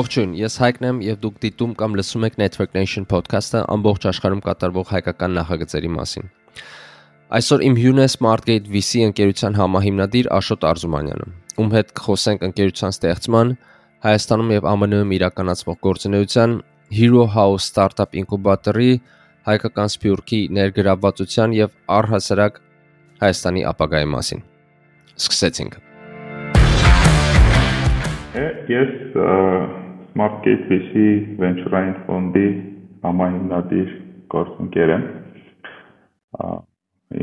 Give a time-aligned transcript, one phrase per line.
[0.00, 4.38] Ողջույն, ես Հայկն եմ եւ դուք դիտում կամ լսում եք Network Nation podcast-ը ամբողջ աշխարհում
[4.46, 6.30] կատարվող հայկական նախագծերի մասին։
[7.36, 11.26] Այսօր իմ հյուրն է Smartgate VC ընկերության համահիմնադիր Աշոտ Արզումանյանը,
[11.60, 13.52] ում հետ կխոսենք ընկերության ստեղծման,
[14.06, 16.56] Հայաստանում եւ ԱՄՆ-ում իրականացվող գործունեության,
[16.96, 18.90] Hero House Startup Incubator-ի,
[19.50, 22.58] հայկական սփյուռքի ներգրավվածության եւ առհասարակ
[23.20, 24.44] Հայաստանի ապագայի մասին։
[25.20, 25.80] Սկսեցինք։
[28.70, 31.04] Ես Smartgate VC
[31.40, 32.46] venture-ային ֆոնդի
[33.04, 33.92] համահիմնադիր
[34.34, 35.04] գործընկեր եմ։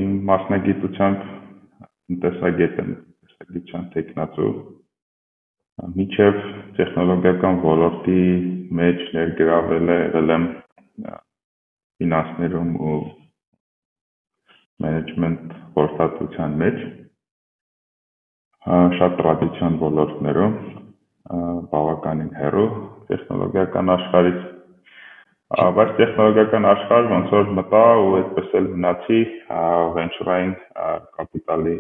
[0.04, 4.52] Իմ մասնագիտությամբ տնտեսագետ եմ, տնտեսագիտության տեխնացու։
[5.98, 6.42] Միջև
[6.80, 8.22] տեխնոլոգիական ոլորտի
[8.82, 10.48] մեջ ներգրավել եղել եմ
[12.02, 12.98] ֆինանսներում ու
[14.84, 16.82] management խորհրդատվության մեջ
[18.98, 20.58] շատ տրադիցիոն ոլորտներում
[21.28, 22.68] բավականին հեռու
[23.10, 24.46] տեխնոլոգիական աշխարհից
[25.78, 29.20] բայց տեխնոլոգիական աշխարհ ոնց որ մտա ու այդպես էլ մնացի
[29.98, 30.56] venture-ային
[31.18, 31.76] կապիտալի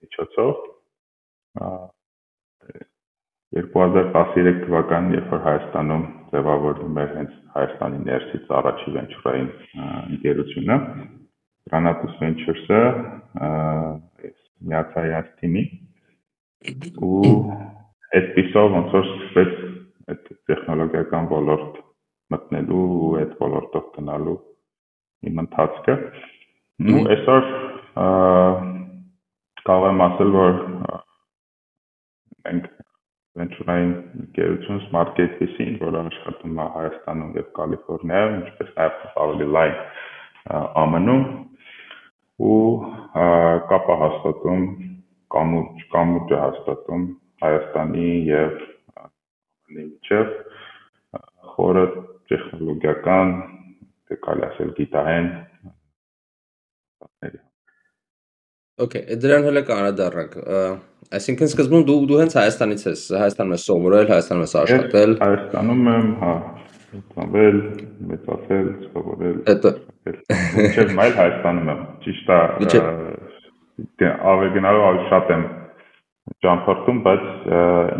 [0.00, 0.52] միջոցով
[3.60, 9.50] 2013 թվականին երբ որ Հայաստանում ձևավորվում էր հենց Հայաստանի ներսից առաջի venture-ային
[10.14, 10.78] ընկերությունը
[11.70, 12.80] Granatus Ventures-ը
[14.70, 15.64] միացա իրաց թիմի
[17.10, 17.34] ու
[18.18, 19.52] այդպիսով ոնց որ սկսեց
[20.10, 21.78] այդ տեխնոլոգիական ոլորտ
[22.34, 24.36] մտնելու ու այդ ոլորտով գնալու
[25.30, 25.96] իմ ընթացքը։
[26.90, 27.48] Ու այսօր
[29.70, 30.54] կարող եմ ասել, որ
[32.46, 32.68] մենք
[33.40, 33.92] venture-ային
[34.24, 39.76] ընկերություն Smart Gate-ին, որը աշխատում է Հայաստանում եւ Կալիֆոռնիայում, ինչպես նաեւ ավելի լայն
[40.50, 41.24] ԱՄՆ-ում
[42.50, 42.60] ու
[43.70, 44.62] կապը հաստատում
[45.34, 47.04] կամուրջ կամուրջը հաստատում
[47.40, 48.56] Հայաստանի եւ
[49.70, 50.34] ԱՄՆ-ի միջև
[51.54, 51.84] խորը
[52.30, 53.32] տեխնոլոգիական,
[54.10, 55.30] կարելի ասել գիտահեն
[58.80, 60.36] Okay, դրան հələ կանադառնանք։
[61.16, 66.08] Այսինքն սկզբում դու դու հենց Հայաստանից ես, Հայաստանում ես սովորել, Հայաստանում ես աշխատել։ Հայաստանում եմ,
[66.22, 66.32] հա,
[67.10, 67.58] ծնվել,
[68.10, 69.72] մեծացել, սովորել։ Հետո
[70.08, 72.40] Մինչև մայլ Հայաստանում եմ։ Ճիշտ է։
[74.00, 74.64] Դե ավելի
[75.10, 75.44] շատ եմ
[76.44, 77.24] ճամփորդում, բայց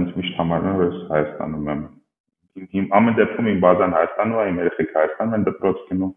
[0.01, 1.83] ինձ միշտ համարվում է որ Հայաստանում եմ։
[2.81, 6.15] Իմ ամեն դեպքում իմ բազան Հայաստանում է, իմ երեխեք Հայաստանում են դպրոց գնում։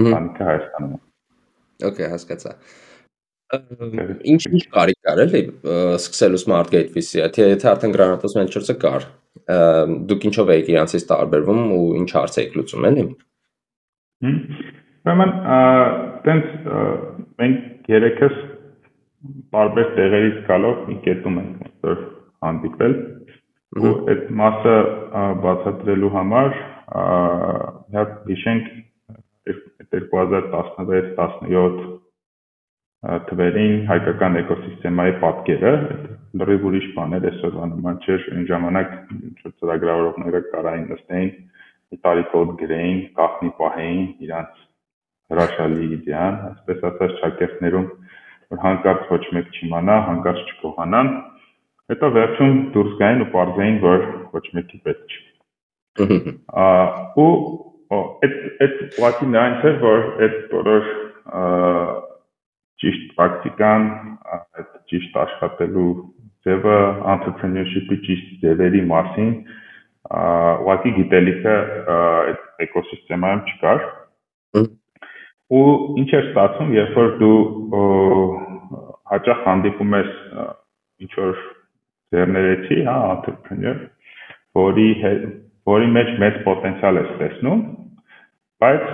[0.00, 1.00] Ընտանիքը Հայաստանում է։
[1.90, 2.54] Okay, հասկացա։
[3.50, 5.40] Ինչ ինչ կարիք կար էլի
[5.98, 9.06] սկսելու Smartgate VC-ը, թե եթե արդեն Granatus Ventures-ը կար,
[10.10, 13.06] դուք ինչով եք իրանցից տարբերվում ու ինչ հարց եք լուծում էլի։
[15.00, 15.34] Ուրեմն,
[16.28, 16.70] տենց
[17.40, 18.38] մենք երեքս
[19.54, 21.98] տարբեր տեղերից գալով մի կետում ենք որ
[22.46, 22.94] հանդիպել
[23.80, 24.76] ու այդ մասը
[25.44, 26.48] բացատրելու համար
[27.96, 28.64] հատ հիշենք
[29.94, 32.00] 2016-17
[33.28, 35.70] թվերին հայկական էկոսիստեմայի պատկերը,
[36.40, 41.30] լրիվ ուրիշ բան էր այսօրվա նման չէր, այն ժամանակ ինչ-որ ծրագրավորողները կարային նստեին,
[41.90, 44.60] մի տարի կոդ գրեին, կախնի պահեին իրանց
[45.32, 47.88] հրաշալի իդեան, այսպես ասած շակերտներում
[48.50, 51.10] որ հանկարծ ոչ մեկ չիմանա, հանկարծ չկողանան,
[51.90, 55.20] հետո վերջում դուրս գային ու parzային, որ ոչ մեկի պետք չի։
[57.20, 57.30] Ու
[57.90, 58.34] այդ
[58.64, 60.90] այդ ուղղակի նրան չէ, որ այդ բոլոր
[62.80, 63.88] ճիշտ պրակտիկան,
[64.34, 65.88] այդ ճիշտ աշխատելու
[66.46, 66.76] ձևը,
[67.14, 69.32] entrepreneurship-ի ճիշտ ձևերի մասին
[70.10, 71.56] ուղղակի գիտելիքը
[71.96, 73.82] այդ էկոսիստեմայում չկար
[75.50, 75.66] ու
[76.00, 77.38] ինչ էր ստացվում, երբ որ դու
[79.10, 80.10] հաճախ հանդիպում ես
[81.04, 81.40] ինչ որ
[82.14, 83.80] ձեռներեցի, հա, entrepreneur,
[84.60, 84.88] որի
[85.70, 87.60] որի մեջ մեծ պոտենցիալ ես տեսնում,
[88.62, 88.86] բայց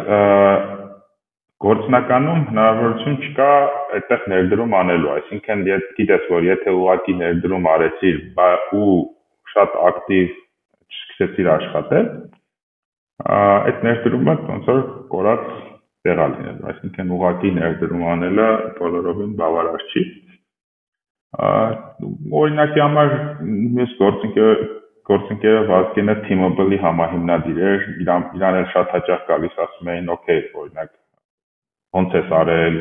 [1.66, 3.50] գործնականում հնարավորություն չկա
[3.96, 8.18] այդտեղ ներդրում անելու, այսինքն եթե գիտես, որ եթե ուղակի ներդրում արեցիր
[8.80, 8.96] ու
[9.52, 10.34] շատ ակտիվ
[10.96, 12.10] սկսեցիր աշխատել,
[13.36, 14.82] այդ ներդրումը ոնց որ
[15.14, 15.48] կորած
[16.06, 18.48] տեղա լինելու, այսինքն ուղակի ներդրում անելը
[18.80, 20.04] բոլորովին բավարար չի։
[22.40, 23.14] Օրինակի համար
[23.82, 24.66] ես գործընկեր
[25.06, 30.90] գործընկերը Վազգենը T-Mobile-ի համահիմնադիր էր, իրան իրան էլ շատ հաճախ գալիս ասում էին, օքեյ, օրինակ
[31.96, 32.78] ոնց ես արել,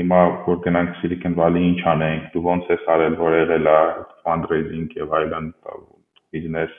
[0.00, 3.78] հիմա որ գնանք Silicon Valley ինչ անենք, դու ոնց ես արել, որ եղել է
[4.26, 5.46] fundraising եւ այլն
[6.34, 6.74] բիզնես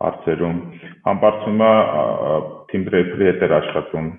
[0.00, 0.58] հարցերում
[1.10, 1.70] համբարձումը
[2.90, 4.10] Draper-ի հետ էր աշխատում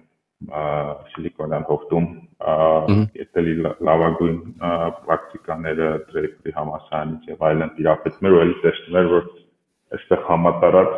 [0.42, 2.06] Սիլիկոնյան հովտում
[3.21, 3.53] ետելի
[3.88, 4.38] լավագույն
[5.06, 9.27] պրակտիկաները Draper-ի համասարանից եւ այլն իրապետում էր ու էլի տեսնում էր որ
[9.98, 10.95] այստեղ համատարած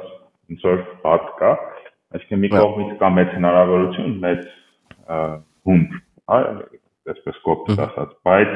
[0.54, 1.52] ոնց որ հատ կա,
[2.14, 4.42] այսինքն մի կողմից կա մեծ հնարավորություն, մեծ
[5.70, 5.98] հումք,
[7.14, 8.54] այսպես կոպիտ ասած, բայց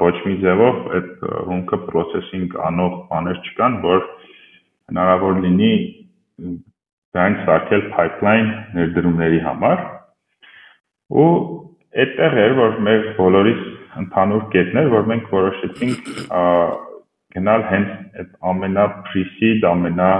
[0.00, 4.06] ոչ մի ձևով այդ հումքը processing անող բաներ չկան, որ
[4.92, 5.72] հնարավոր լինի
[7.16, 9.84] դրանք սարքել pipeline ներդրումների համար
[11.24, 11.30] ու
[12.04, 13.62] այդտեղ էր որ մեր բոլորիս
[14.02, 16.10] ընդհանուր կետն էր որ մենք որոշեցինք
[17.36, 20.10] գնալ հենց այդ ամենա pre-seed, ամենա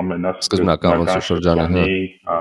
[0.00, 1.84] ամենա սկզբնական շրջանը
[2.28, 2.38] հա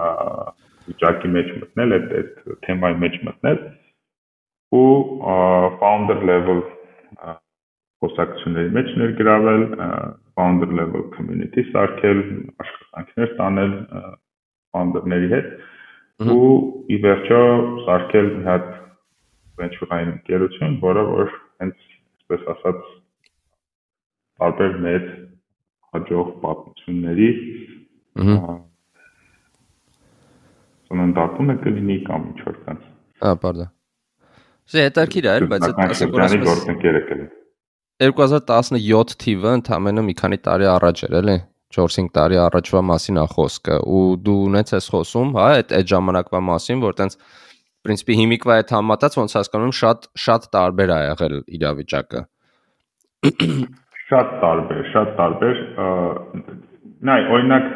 [0.89, 3.59] վիճակի մեջ մտնել, այդ այդ թեմայի մեջ մտնել
[4.79, 4.89] ու
[5.81, 6.63] founder level
[8.03, 9.63] խոսակցությունների մեջ ներգրավել,
[10.39, 12.19] founder level community սարքել,
[12.63, 13.73] աշխատանքներ տանել
[14.75, 15.49] founder-ների հետ
[16.35, 16.51] ու
[16.91, 17.41] ի վերջո
[17.87, 18.69] սարքել մի հատ
[19.59, 21.75] venture-ային ընկերություն, որը որ հենց
[22.29, 22.81] այսպես ասած
[24.39, 25.09] տարբեր մեծ
[25.95, 27.29] հաջող պատմությունների
[30.89, 32.87] ծննդատունը կլինի կամ ինչ որ տենց։
[33.23, 33.67] Հա, բարդա։
[34.69, 37.38] Չէ, հետարքիր է, բայց այդ ասենք որ ասես գործընկերը կլինի։
[37.99, 41.33] 2017 թիվը ընդամենը մի քանի տարի առաջ էր, էլի։
[41.75, 46.41] 4-5 տարի առաջվա մասին է խոսքը ու դու ունես ես խոսում, հա, այդ այդ ժամանակվա
[46.47, 47.17] մասին, որ տենց
[47.83, 52.23] պրինցիպի հիմիկվա հետ համատած ոնց հասկանում շատ շատ տարբեր ա եղել իրավիճակը։
[54.09, 55.61] Շատ տարբեր, շատ տարբեր։
[57.09, 57.69] Նայ, օրինակ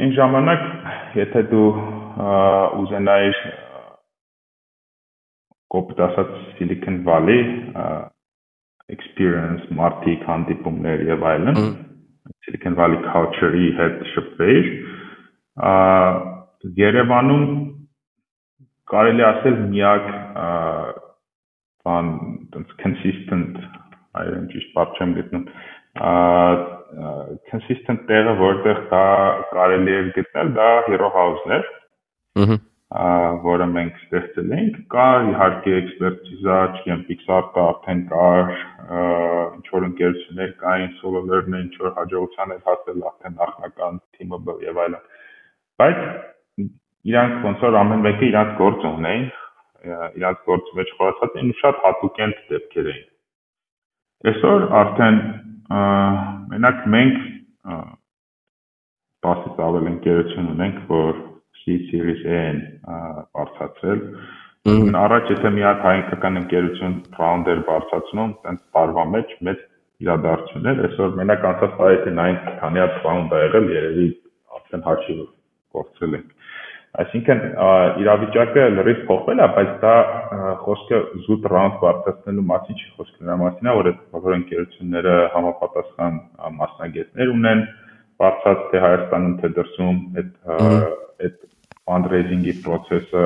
[0.00, 0.66] այն ժամանակ,
[1.20, 1.68] եթե դու
[2.80, 3.38] ուզենայիր
[5.76, 7.40] կոպիտ ասած Silicon Valley
[8.94, 11.56] experience մարդիկ հանդիպումներ եւ այլն
[12.46, 14.68] Silicon Valley culture-ի հետ շփվեիր
[16.76, 17.46] Երևանում
[18.90, 20.06] կարելի ասել միակ
[21.86, 22.12] բան
[22.58, 23.58] այնց consistent
[24.20, 25.44] այրեն ճիշտ բառ չեմ գտնում
[27.50, 29.04] consistent տեղը որտեղ դա
[29.52, 31.68] կարելի է գտնել դա hero house-ն էր
[32.86, 38.52] որը մենք ստեղծել ենք կա իհարկե էքսպերտիզա չգիտեմ Pixar-ը արդեն կար
[39.56, 45.02] ինչ որ ընկերություններ կային Solar-ն ինչ որ հաջողության էր հասել արդեն նախնական team-ը եւ այլն
[45.82, 46.00] բայց
[47.10, 49.28] իրանք ոնց որ ամեն մեկը իրանք գործ ունեին
[50.22, 53.06] իրանք գործ մեջ խորացած էին ու շատ հատուկենտ դեպքեր էին
[54.26, 55.18] Այսօր արդեն
[56.50, 57.18] մենակ մենք
[59.26, 61.18] 10-ից ավել ընկերություն ունենք, որ
[61.66, 62.58] C Series A-ն
[63.34, 64.02] բարձրացրել։
[65.02, 69.64] Առաջ եթե մի հատ հայկական ընկերություն founder բարձրացնում, տենց տարվա մեջ մեծ
[70.06, 74.06] իրադարձություն էր, այսօր մենակ անցած տարի եթե նայենք քանի հատ founder եղել, երևի
[74.58, 75.22] արդեն հաշիվ
[75.76, 76.34] կորցրել ենք։
[76.96, 77.40] Այսինքն
[78.02, 79.94] իրավիճակը լրիվ փոխվել է, բայց դա
[80.62, 86.16] խոսքը զուտ ռաունդ բարձրացնելու մասին չի խոսքը նրա մասին է, որ այդ բոլոր ընկերությունները համապատասխան
[86.60, 87.60] մասնագետներ ունեն,
[88.22, 90.30] բարձած թե Հայաստանում թե դրսում այդ
[91.26, 91.36] այդ
[91.86, 93.24] fundraising-ի process-ը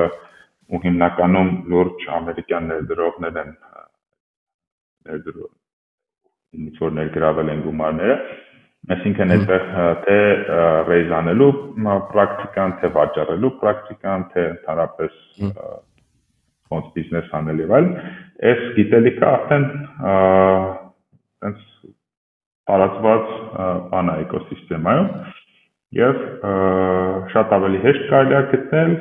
[0.71, 3.51] ու հիմնականում լուրջ ամերիկյան ներդրողներ են
[5.09, 5.51] ներդրող
[6.61, 8.15] ինչ որ ներգրավել են գումարները
[8.89, 9.65] Այսինքն այդտեղ
[10.05, 10.15] թե
[10.87, 11.49] raise անելու
[12.11, 15.19] պրակտիկան, թե վաճառելու պրակտիկան, թե ընդհանրապես
[16.73, 17.91] ոնց բիզնես անել եւ այլն,
[18.51, 19.67] այս գիտելիքը արդեն
[21.49, 21.61] այնց
[22.71, 23.29] տարածված
[23.93, 25.13] բան է էկոսիստեմայում
[25.95, 26.19] եւ
[27.31, 28.93] շատ ավելի հեշտ կարելի է գտնել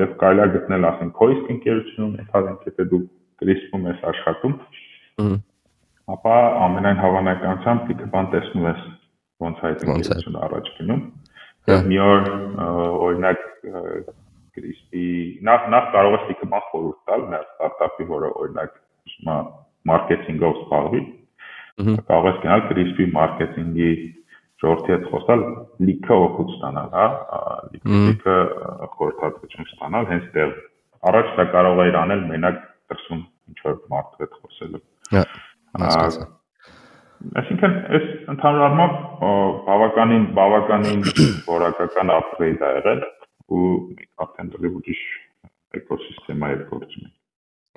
[0.00, 3.00] եւ կարելի է գտնել ասենք քո իսկ ընկերությունում, ենթադրենք եթե դու
[3.42, 4.54] գրիսպում ես աշխատում,
[6.16, 8.86] ապա ամենայն հավանականությամբ դիքը բան տեսնում ես
[9.42, 11.02] ոնց այդ ընկերությունը առաջ գնում։
[11.72, 12.30] Եվ մի օր
[13.06, 13.44] օրինակ
[14.52, 15.04] Crispy
[15.48, 18.72] նախ նախ կարող ես դիքը բան խորհուրդ տալ մեր ստարտափի, որը օրինակ
[19.12, 19.36] հիմա
[19.92, 21.00] մարքեթինգով զբաղվի։
[22.08, 23.92] Կարող ես գնալ Crispy մարքեթինգի
[24.62, 25.46] ժողովրդի հետ խոսալ,
[25.88, 27.06] լիքը օգուտ ստանալ, հա,
[27.92, 28.36] լիքը
[28.96, 30.52] խորհրդատվություն ստանալ հենց դեռ։
[31.12, 32.60] Առաջ դա կարող է իրանել մենակ
[32.92, 34.84] դրսում ինչ որ մարդու հետ խոսելով։
[35.16, 35.24] Հա
[35.80, 36.28] հասկացա։
[37.38, 38.94] Այսինքն այս ընդհանուր առմամբ
[39.66, 41.04] բավականին բավականին
[41.54, 43.04] որակական upgrade ա եղել
[43.56, 43.68] ու
[44.24, 45.02] արդեն դեռ ուրիշ
[45.78, 47.12] էկոսիստեմա է գործում։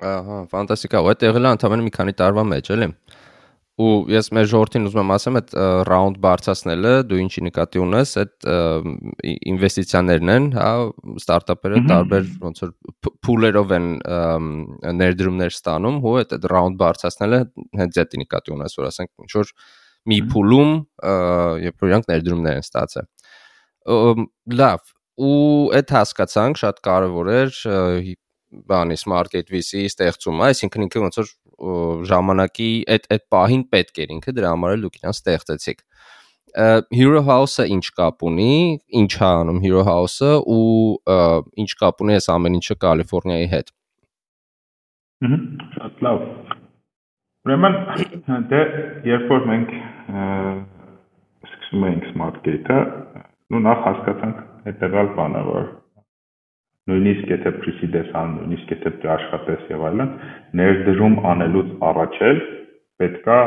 [0.06, 2.88] Ահա, ֆանտաստիկա։ Ու այդ եղել է ընդհանրապես մի քանի տարվա մեջ, էլի
[3.76, 5.50] ու ես մեր ժողովրդին ուզում եմ ասեմ այդ
[5.84, 8.46] ռաունդ բարձրացնելը դու ինչի նկատի ունես այդ
[9.52, 10.70] ինվեստիցիաներն են հա
[11.20, 12.72] ստարտափերը տարբեր ոնց որ
[13.28, 13.90] փուլերով են
[15.02, 17.42] ներդրումներ ստանում ու այդ ռաունդ բարձրացնելը
[17.82, 19.54] հենց դա նկատի ունես որ ասենք ինչ որ
[20.08, 20.74] մի փուլում
[21.66, 24.94] երբ որ իրանք ներդրումներ են ստացել լավ
[25.26, 25.36] ու
[25.76, 27.60] այդ հասկացանք շատ կարևոր էր
[28.70, 31.30] բանի smart gate VC ստեղծումը, այսինքն ինքը ոնց որ
[32.10, 35.80] ժամանակի այդ այդ պահին պետք էր ինքը դրա համար էլ դուք իրան ստեղծեցիք։
[36.96, 38.52] Hero House-ը ինչ կապ ունի,
[39.00, 40.66] ինչ է անում Hero House-ը ու
[41.62, 43.72] ինչ կապ ունի այս ամեն ինչը Կալիֆոռնիայի հետ։
[45.26, 45.36] Հհ,
[45.76, 46.24] շատ լավ։
[47.46, 47.76] Ուրեմն
[48.52, 48.62] դե
[49.10, 49.74] երբ որ մենք
[51.46, 52.78] սկսում էինք Smart Gate-ը,
[53.52, 55.68] նու նախ հասկացանք հետեւալ բանը, որ
[56.86, 60.12] նույնիսկ եթե pre-seed-ես ան, նույնիսկ եթե աշխատես եւ այլն,
[60.60, 62.42] ներդրում անելուց առաջ էլ
[63.02, 63.38] պետքա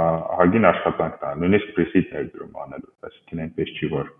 [0.00, 4.10] ահագին աշխատանք տալ, նույնիսկ pre-seed ներդրում անելուց, այսինքն այնպես չի որ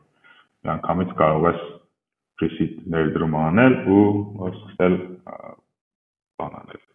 [0.60, 1.64] միանգամից կարող ես
[2.40, 4.04] pre-seed ներդրում անել ու
[4.50, 4.96] սկսել
[6.40, 6.86] բան անել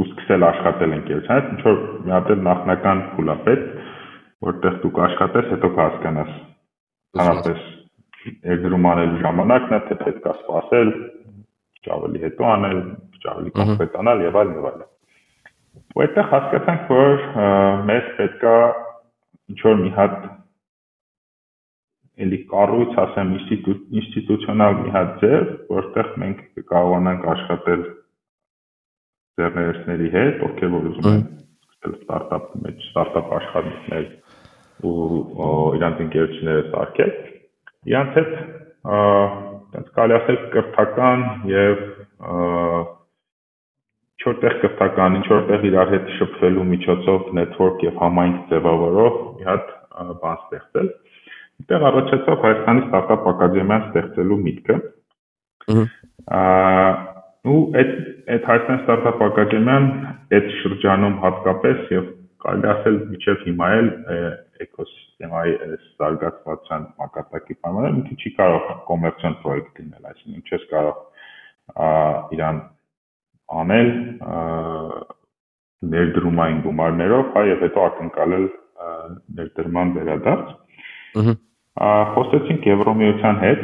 [0.00, 3.70] ու սկսել աշխատել ընկերության հետ, ինչ որ մի հատ նախնական փուլ է պետք,
[4.46, 6.32] որտեղ դու կաշխատես, հետո կհասկանաս
[7.20, 7.64] հանրապես
[8.28, 10.90] ներդրում անելու ժամանակն է, թե պետք է սպասել,
[11.90, 12.80] ավելի հետո անել,
[13.30, 14.88] ավելի կոնկրետանալ եւ այլն եւ այլն։
[15.90, 17.24] Ու այդտեղ հասկացանք, որ
[17.90, 18.54] մեզ պետքա
[19.50, 20.18] ինչ որ մի հատ
[22.20, 23.32] էլի կառույց, ասեմ,
[24.00, 27.84] ինստիտուցիոնալ մի հատ ձև, որտեղ մենք կարողանանք աշխատել
[29.40, 31.22] ձեռներեցների հետ, ովքեր որ ուզում են
[31.80, 34.08] սկսել ստարտափ մեջ, ստարտափ աշխատանքներ
[34.90, 35.08] ու
[35.80, 37.14] իրանց ընկերությունները սարքել
[37.88, 38.32] իրանց հետ
[38.90, 41.84] այդպես կարելի ասել կրթական եւ
[44.20, 49.70] ինչ-որտեղ կրթական, ինչ-որտեղ իրար հետ շփվելու միջոցով network եւ համայնք ձևավորող մի հատ
[50.20, 50.90] բան ստեղծել։
[51.60, 54.76] Այդտեղ առաջացավ Հայաստանի ստարտափ ակադեմիան ստեղծելու միտքը։
[56.40, 56.90] Ահա
[57.48, 57.92] ու այդ
[58.34, 59.86] այդ Հայաստանի ստարտափ ակադեմիան
[60.36, 62.10] այդ շրջանում հատկապես եւ
[62.44, 63.88] կարելի ասել միջև հիմա էլ
[65.20, 65.52] էկոսիստեմայի
[66.00, 70.96] զարգացվածության մակարդակի պայմաններում ինքը չի կարող կոմերցիոն պրոյեկտ լինել, այսինքն չես կարող
[72.36, 72.60] իրան
[73.60, 73.90] անել
[75.90, 78.46] ներդրումային գումարներով, հա եւ հետո ակնկալել
[79.40, 80.56] ներդրման վերադարձ։
[81.20, 81.36] Ըհը
[82.14, 83.62] խոսեցինք Եվրոմիության հետ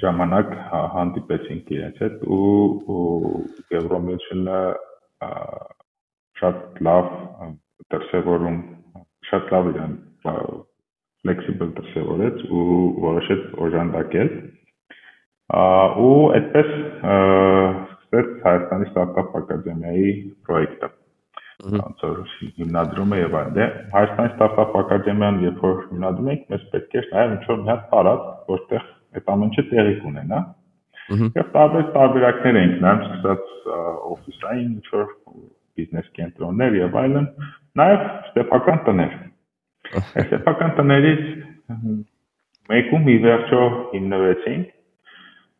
[0.00, 0.52] ժամանակ
[0.96, 3.44] հանդիպեցինք իրենց հետ ու
[3.76, 4.60] Եվրոմիությունը
[6.38, 7.08] շատ լավ
[7.92, 8.58] դրսևորում,
[9.30, 9.96] շատ լավ իրան
[11.24, 12.68] flexible դրսևորեց ու
[13.04, 14.30] որոշեց օժանդակել։
[16.04, 20.14] ու այդպես սկսեց Հայաստանի ստարտափ ակադեմիայի
[20.48, 20.90] պրոյեկտը
[21.58, 22.18] ոնց որ
[22.58, 27.32] հիմնադրումը եւ այլն։ Դե Հայաստանի ստարտափ ակադեմիան երբ որ հիմնադրում ենք, մեզ պետք է նաև
[27.36, 28.84] ինչ-որ մի հատ տարած, որտեղ
[29.18, 30.40] այդ ամենը տեղի կունենա։
[31.08, 33.50] Եվ տարբեր տարբերակներ ենք նայում, սկսած
[34.12, 35.06] օֆիսային ինչ-որ
[35.78, 37.28] բիզնես կենտրոններ եւ այլն,
[37.78, 39.12] նաեւ ստեփական տներ։
[39.98, 41.22] Այս ստեփական տներից
[42.72, 44.66] մեկում ի վերջո հիմնվեցինք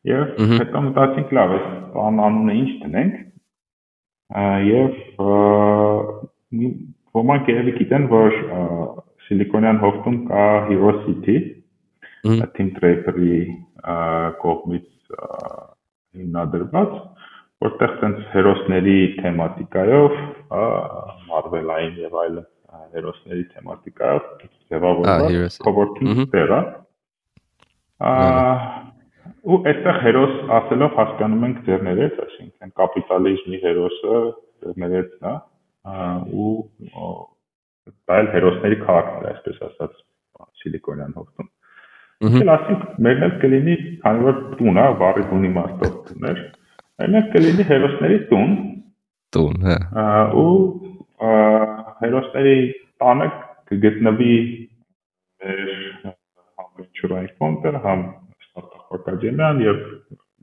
[0.08, 0.24] եւ
[0.60, 1.60] հետո մտածինք լավ է,
[1.94, 3.14] բան անունը ինչ տնենք
[4.68, 4.90] եւ
[7.18, 8.36] ոմանք երևի գիտեն, որ
[9.28, 11.36] Սիլիկոնյան հովտում կա Hero City,
[12.56, 13.40] Tim Draper-ի
[14.42, 14.88] կողմից
[16.18, 16.94] հիմնադրված
[17.64, 20.18] որտեղ տենց հերոսների թեմատիկայով,
[20.52, 20.66] հա,
[21.28, 22.36] Marvel-ային եւ այլ
[22.94, 24.28] հերոսների թեմատիկայով
[24.70, 26.60] ձևավորված coworking տեղ է։
[29.48, 34.20] ու այստեղ հերոս ասելով հասկանում ենք ձեռներեց, այսինքն կապիտալիզմի հերոսը
[34.62, 35.34] ձեռներեցն է
[36.44, 36.52] ու
[38.08, 40.02] դա էլ հերոսների քաղաքն է, այսպես ասած,
[40.58, 41.48] Սիլիկոնյան հովտում։
[42.28, 46.40] Իսկ ասենք մերն էլ կլինի, քանի որ տուն է, բարի տունի մաստով տուներ,
[46.99, 48.55] Այնպես կլինի հերոսների տուն։
[49.37, 49.75] Տուն, հա։
[50.43, 50.55] Ու
[52.00, 52.55] հերոսների
[53.02, 53.28] տանը
[53.71, 54.38] կգտնվի
[55.38, 55.61] մեր
[56.02, 58.00] համ venture-ային ֆոնդը, համ
[58.43, 59.78] ստարտափ ակադեմիան եւ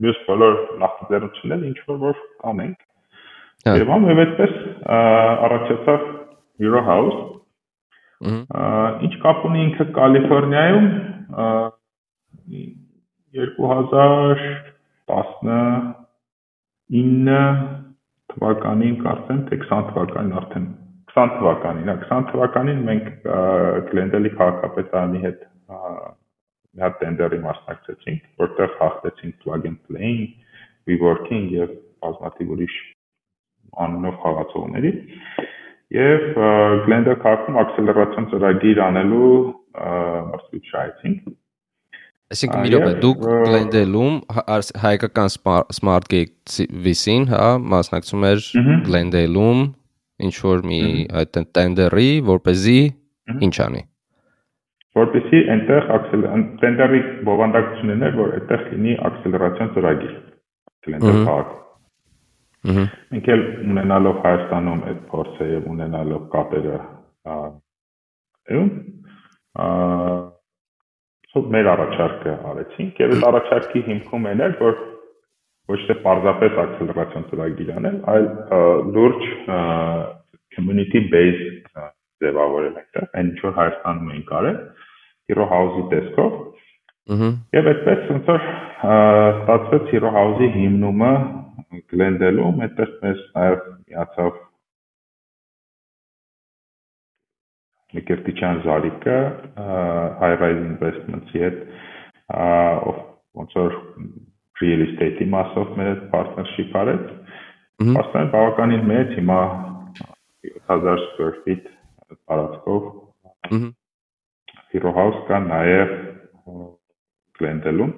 [0.06, 2.78] մյուս բոլոր նախաձեռնությունները ինչ որ կանենք։
[3.76, 4.56] Եվ ամեն այդպես
[4.96, 6.00] առաջացավ
[6.62, 7.20] Hero House։
[9.04, 10.88] Ինչ կապ ունի ինքը Կալիֆոռնիայում
[13.36, 16.05] 2010
[16.94, 17.36] 9
[18.32, 20.66] թվականին կարծեմ, թե 20 թվականին արդեն
[21.16, 23.06] 20 թվականին, հա 20 թվականին մենք
[23.90, 25.44] Գլենդելի քաղաքապետարանի հետ
[26.76, 30.26] մի հատ տենդերի մասնակցեցինք, որտեղ հաղթեցինք Plug and Play-ին,
[30.90, 31.72] WeWork-ին եւ
[32.04, 32.76] բազմաթիվ ուրիշ
[33.86, 34.92] անունով խաղացողների
[35.96, 36.26] եւ
[36.86, 39.32] Գլենդել քաղաքում ակսելերացիոն ծրագիր անելու
[40.30, 41.26] մրցույթ շահեցինք
[42.34, 44.14] Այսինքն մի րոպե, դուք Glendale-ում
[44.82, 46.56] հայկական Smart Gate
[46.86, 48.40] VC-ին, հա, մասնակցում էր
[48.88, 49.60] Glendale-ում
[50.26, 50.80] ինչ որ մի
[51.22, 52.80] այդ տենդերի, որպեսզի
[53.46, 53.82] ինչ անի։
[54.96, 55.88] Որպեսզի այնտեղ
[56.64, 60.14] տենդերի բովանդակությունն էր, որ այդտեղ լինի ակսելերացիոն ծրագիր
[60.86, 66.78] Glendale քաղաքում։ Մենք էլ ունենալով Հայաստանում այդ փորձը եւ ունենալով կապերը
[67.36, 68.70] այում
[71.36, 74.78] սոց մեր առաջարկը արեցինք եւ այդ առաջարկի հիմքում այն էր որ
[75.66, 78.26] ոչ թե պարզապես accelerator ծրագիր անել, այլ
[78.96, 79.24] լուրջ
[80.56, 81.70] community based
[82.24, 84.60] ձևավորել այդտեղ, այն ինչ որ Հայաստանում էին կարել,
[85.28, 86.38] Hero House-ի տեսքով
[87.06, 91.10] Ահա։ Եվ այդպես ոնց որ ստացվեց Hero House-ի հիմնումը
[91.92, 94.40] Glendale-ում, այդտեղ մեզ նաև միացավ
[97.96, 99.18] Միկերտիչյան Զարիկը
[100.20, 101.60] High Rise Investments-ի հետ
[102.36, 102.98] ով
[103.40, 103.76] ոնց որ
[104.60, 107.06] real estate-ի մասով մեր հետ partnership արեց։
[108.02, 109.40] Աստան բավականին մեծ հիմա
[110.46, 111.66] 7000 square feet
[112.28, 112.82] տարածքով։
[114.96, 115.92] House կա նաև
[117.36, 117.92] Glendale-ում,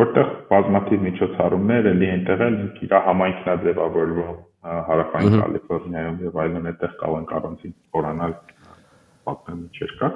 [0.00, 2.56] որտեղ բազմաթիվ միջոցառումներ էլի այնտեղ էլ
[2.86, 4.42] իր համայնքն է ձևավորվում
[4.88, 8.34] հարավային Կալիֆոռնիայում եւ այլն այդտեղ կարող են առանցին խորանալ
[9.28, 10.10] պատմեմ ինչեր կա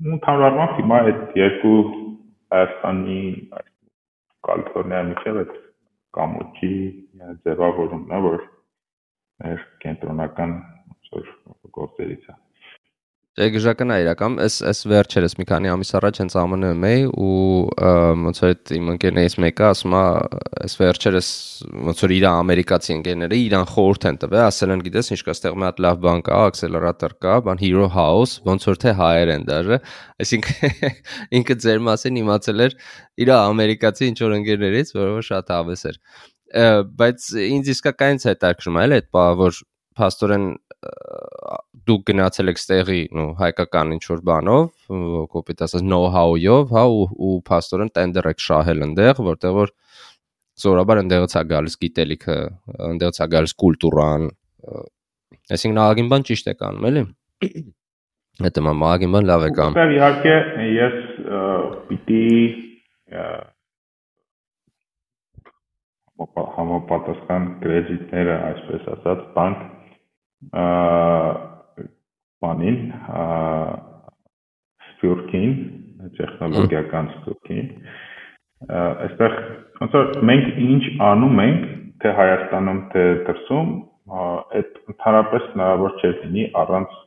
[0.00, 1.78] ու ընդհանրապես հիմա այդ երկու
[2.50, 3.18] Հայաստանի
[4.48, 5.56] Կալիֆոռնիայի միջև այդ
[6.16, 6.74] կամուրջի
[7.44, 8.46] ձևավորումն է որ
[9.44, 10.54] մեր կենտրոնական
[10.92, 11.28] ոնց որ
[11.76, 12.38] գործերից է
[13.40, 17.36] Դե գժական է իրական, այս այս վերջերս մի քանի ամիս առաջ հենց ԱՄՆ-ում էի ու
[18.20, 20.02] ոնց որ այդ իմ ընկերներից մեկը ասում է,
[20.66, 21.30] այս վերջերս
[21.88, 25.56] ոնց որ իր ամերիկացի ընկերները իրան խորհուրդ են տվել, ասել են, գիտես, ինչ կա, ստեղ
[25.56, 29.48] մի հատ լավ բան կա, accelerator կա, բան Hero House, ոնց որ թե հայեր են
[29.48, 29.80] դաժե,
[30.20, 30.92] այսինքն
[31.40, 32.78] ինքը ձեր մասին իմացել էր
[33.24, 36.00] իր ամերիկացի ինչ որ ընկերներից, որը շատ հավես էր
[36.50, 39.58] բայց ինձ իսկականից հետաքրում է այդ բա որ
[39.98, 40.44] փաստորեն
[41.88, 44.68] դուք գնացել եք ստեղի, նո հայկական ինչ որ բանով,
[45.34, 49.72] կոպիտ ասած know-how-ով, հա ու ու փաստորեն տենդեր եք շահել այնտեղ, որտեղ որ
[50.60, 52.38] զորաբար այնտեղից է գալիս գիտելիքը,
[52.88, 54.26] այնտեղից է գալիս կուլտուրան։
[55.56, 57.04] Այսինքն աղագին բան ճիշտ է կանում, էլի։
[58.40, 60.34] Հետո մա աղագին բան լավ է կանում։ Ու իհարկե
[60.76, 60.96] ես
[61.90, 62.24] պիտի
[66.20, 69.79] համապատասխան կրեդիտները, այսպես ասած, բանկ
[72.44, 72.78] բանին
[74.90, 75.52] Սփյուռքին,
[76.16, 77.68] տեխնոլոգիական Սփյուռքին
[78.70, 79.36] այստեղ
[79.80, 81.62] ոնց որ մենք ինչ անում ենք
[82.00, 83.70] թե Հայաստանում թե դրսում
[84.20, 86.98] այդ ընդհանրապես հնարավոր չէ լինի առանց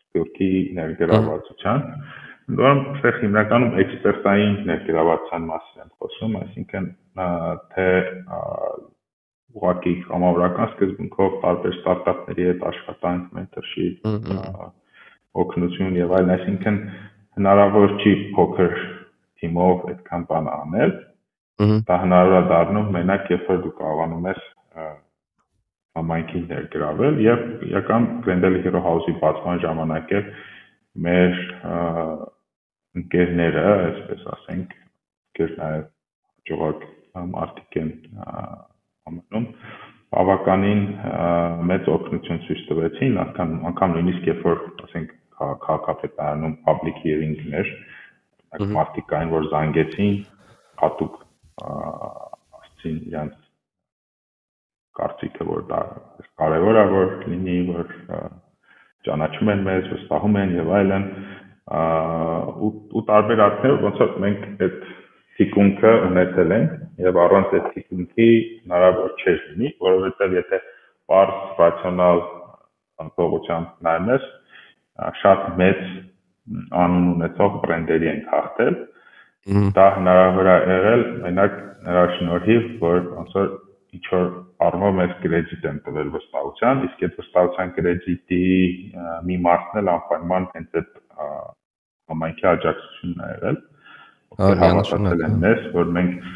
[0.00, 1.86] Սփյուռքի ներգրավվածության
[2.58, 6.86] Որում այստեղ հիմնականում էքսպերտային ներգրավվածության մասին եմ խոսում, այսինքն
[7.74, 7.84] թե
[9.58, 14.08] ուղղակի համավարական սկզբունքով տարբեր ստարտափների հետ աշխատանք, մենթորշիփ,
[15.42, 16.80] օգնություն եւ այլն, այսինքն
[17.40, 18.74] հնարավոր չի փոքր
[19.40, 20.96] թիմով այդքան բան անել։
[21.90, 24.42] Դա հնարավոր է դառնում մենակ երբ որ դու կարողանում ես
[25.98, 30.28] համայնքին ներգրավել եւ իրական Grendel Hero House-ի բացման ժամանակ էլ
[31.06, 31.40] մեր
[33.00, 34.72] ընկերները, այսպես ասենք,
[35.38, 36.86] կեր նաեւ հաջողակ
[37.34, 37.92] մարդիկ են
[39.08, 39.46] ամնում
[40.10, 40.82] բավականին
[41.70, 47.70] մեծ օգնություն ցույց տվեցին, անգամ անգամ նույնիսկ երբ որ ասենք քաղաքապետարանում public hearing-ներ,
[48.76, 50.16] մարդիկ կային, որ զանգեցին,
[50.82, 51.18] հատուկ
[52.60, 53.36] ասցին իրանց
[55.00, 55.80] կարծիքը, որ դա
[56.42, 57.94] կարևոր է, որ լինի, որ
[59.08, 61.06] ճանաչում են մեզ, վստահում են եւ այլն,
[62.66, 64.80] ու ու տարբեր ակտներ, ոնց որ մենք այդ
[65.38, 66.72] թիկունքը ունեցել ենք
[67.06, 68.28] եւ առանց այդ թիկունքի
[68.64, 70.60] հնարավոր չէ լինի, որովհետեւ եթե
[71.10, 72.22] բարձ ռացիոնալ
[73.04, 74.28] անկողությամբ նայում ես,
[75.22, 75.80] շատ մեծ
[76.82, 78.78] անուն ունեցող բրենդերի են հաղթել։
[79.76, 83.50] Դա հնարավոր է եղել մենակ նրա շնորհիվ, որ ոնց որ
[83.96, 84.26] ինչ որ
[84.66, 88.44] առումով մեծ կրեդիտ են տվել վստահության, իսկ այդ վստահության կրեդիտի
[89.30, 90.92] մի մասն էլ անպայման հենց այդ
[92.10, 93.58] համայնքի աջակցությունն է եղել
[94.38, 96.28] հավատացել են մեզ, որ մենք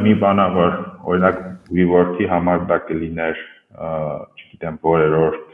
[0.00, 0.74] մի բանա որ
[1.10, 1.38] օրինակ
[1.76, 3.40] WeWork-ի համար դա կլիներ,
[4.40, 5.46] չգիտեմ, որերորդ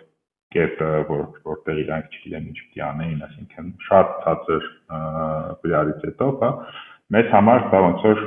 [0.57, 4.69] կետը, որ որտեղ իրանք չգիտեմ ինչ պիտի անեին, այսինքն շատ ցածր
[5.63, 6.51] պրիորիտետով, հա,
[7.17, 8.23] մեզ համար դա ոնց որ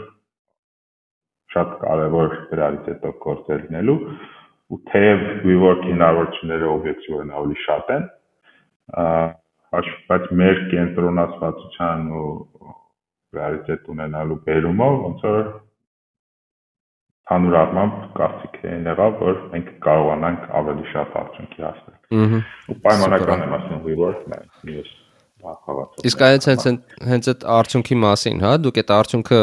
[1.53, 3.99] շատ կարևոր պրիորիտետով գործեր լինելու
[4.69, 8.03] ու թեև WeWork-ի հնարավորությունները օբյեկտիվորեն ավելի շատ են,
[10.09, 12.29] բայց մեր կենտրոնացվածության ու
[13.33, 15.51] պրիորիտետ ունենալու բերումով ոնց որ
[17.29, 22.39] հանուր առմամբ կարծիքն եղավ, որ մենք կարողանանք ավելի շատ արդյունքի հասնել։
[22.73, 24.95] Ու պայմանական եմ ասում WeWork-ն է, մյուս
[25.39, 26.63] Իսկ այս հենց
[27.07, 29.39] հենց այդ արդյունքի մասին, հա, դուք այդ արդյունքը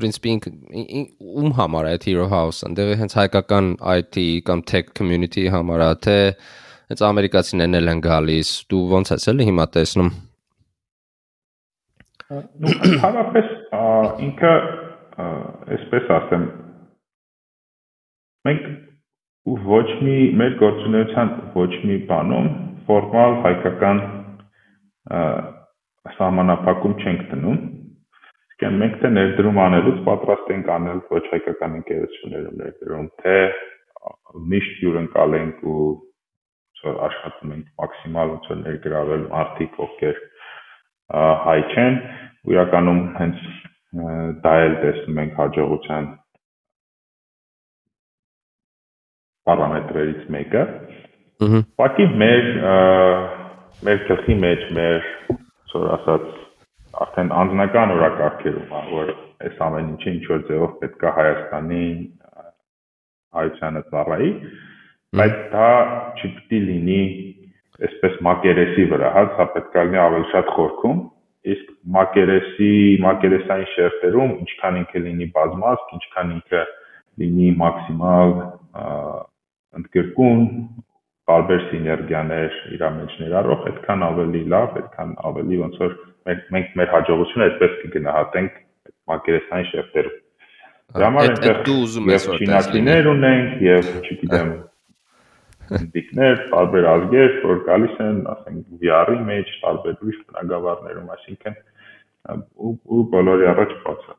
[0.00, 0.32] պրինցիպի
[1.42, 5.90] ում համար է այդ Hero House-ը, այնտեղի հենց հայկական IT կամ tech community համար է,
[6.06, 6.16] թե
[6.88, 10.31] հենց ամերիկացիներն էլ են գալիս։ Դու ո՞նց ես էլի հիմա տեսնում։ Ну,
[13.02, 13.52] հարաբես
[14.26, 14.52] ինքը
[15.76, 16.44] այսպես ասեմ
[18.48, 18.68] մենք
[19.68, 22.48] ոչ մի մեր գործունեության ոչ մի բանում
[22.86, 24.02] ֆորմալ հայկական
[26.16, 27.58] սահմանափակում չենք դնում։
[28.52, 33.36] Իսկ մենք թե ներդրում անելուց պատրաստ ենք անել ոչ հայկական ընկերություններում ներդրում, թե
[34.52, 35.86] միշտ հյուրընկալ ենք ու
[37.06, 40.22] աշխատում ենք մաքսիմալ ոնց որ ներգրավել մարդիկ, ովքեր
[41.12, 41.96] հայ չեն,
[42.42, 43.42] ու իրականում հենց
[44.44, 46.06] դա էլ տեսնում ենք հաջողության
[49.48, 50.62] պարամետրերից մեկը։
[51.42, 52.48] Ահա։ Բակի մեր
[53.82, 55.06] մեր գլխի մեջ մեր
[55.72, 56.26] որ ասած
[57.02, 59.12] արդեն անձնական օրակարգերում է, որ
[59.46, 61.86] այս ամեն ինչը ինչ որ ձևով պետքա Հայաստանի
[63.32, 64.30] հայությանը ծառայի,
[65.18, 65.68] բայց դա
[66.20, 67.02] չպիտի լինի
[67.86, 71.00] այսպես մակերեսի վրա, հա, դա պետքա լինի ավելի շատ խորքում,
[71.52, 72.70] իսկ մակերեսի,
[73.02, 76.62] մակերեսային շերտերում ինչքան ինքը լինի բազմազգ, ինչքան ինքը
[77.22, 78.34] լինի մաքսիմալ
[79.82, 80.42] ընդգրկուն
[81.30, 85.94] տարբեր սիներգիաներ իր մեջ ներառող, այդքան ավելի լավ, այդքան ավելի ոնց որ
[86.28, 88.58] մենք մենք մեր հաջողությունը այդպես կգնահատենք
[89.12, 90.18] մակերեսային շերտերում։
[90.92, 94.50] Դրա համար այնտեղ դու ուզում ես որ չինացիներ ունենք եւ չգիտեմ
[95.96, 101.56] դիկներ, տարբեր ազգեր, որ գալիս են, ասենք VR-ի մեջ, տարբեր ուրիշ բնակավարներում, այսինքն
[102.32, 104.18] ու բոլորի առաջ բաց է։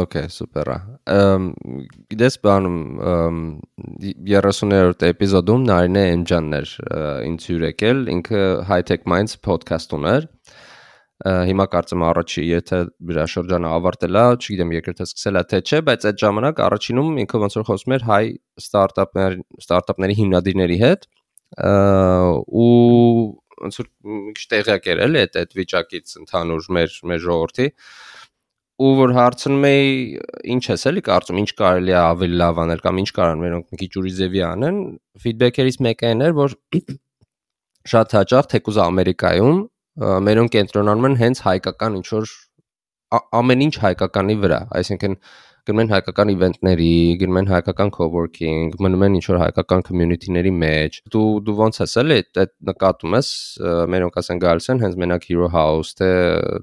[0.00, 0.76] Okay, սուպեր է։
[2.10, 2.78] Գիտես բանում
[4.00, 6.72] 30-րդ էպիզոդում Նարինե Էմջանն էր
[7.28, 10.26] ինձ հյուր եկել, ինքը High Tech Minds podcast ուներ։
[11.22, 12.78] Հիմա կարծեմ առաջի եթե
[13.14, 17.40] իր շրջանը ավարտել է, չգիտեմ երկրորդը սկսել է թե չէ, բայց այդ ժամանակ առաջինում ինքը
[17.44, 18.24] ոնց որ խոսում էր հայ
[18.60, 21.06] ստարտափներ, ստարտափների հիմնադիրների հետ
[22.50, 22.66] ու
[23.62, 27.66] ոնց որ մի քիչ տեղյակ էր էլի այդ այդ վիճակից ընդհանուր մեր մեր ժողովրդի
[28.84, 29.90] ու որ հարցնում էի
[30.54, 33.78] ինչ ես էլի կարծում ինչ կարելի է ավելի լավ անել կամ ինչ կարան մերոնք մի
[33.84, 34.80] քիչ ուրի ձևի անեն
[35.24, 36.56] ֆիդբեքերից մեկը այն էր որ
[37.94, 39.62] շատ հաճախ թեկուզ ամերիկայում
[40.00, 42.30] մերոնք կենտրոնանում են հենց հայկական ինչ որ
[43.40, 45.18] ամեն ինչ հայկականի վրա այսինքն
[45.64, 51.22] գնում են հայկական իվենտների, գնում են հայկական coworking, մնում են ինչ-որ հայկական community-ների մեջ։ Դու
[51.46, 53.30] դու ոնց ես էլի այդ նկատում ես,
[53.94, 56.10] մերոնք ասեն գալիս են հենց մենակ Hero House, թե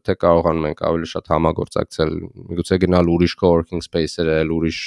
[0.05, 2.13] թե կարողանում ենք ավելի շատ համագործակցել,
[2.51, 4.83] միգուցե գնալ ուրիշ coworking space-երել, ուրիշ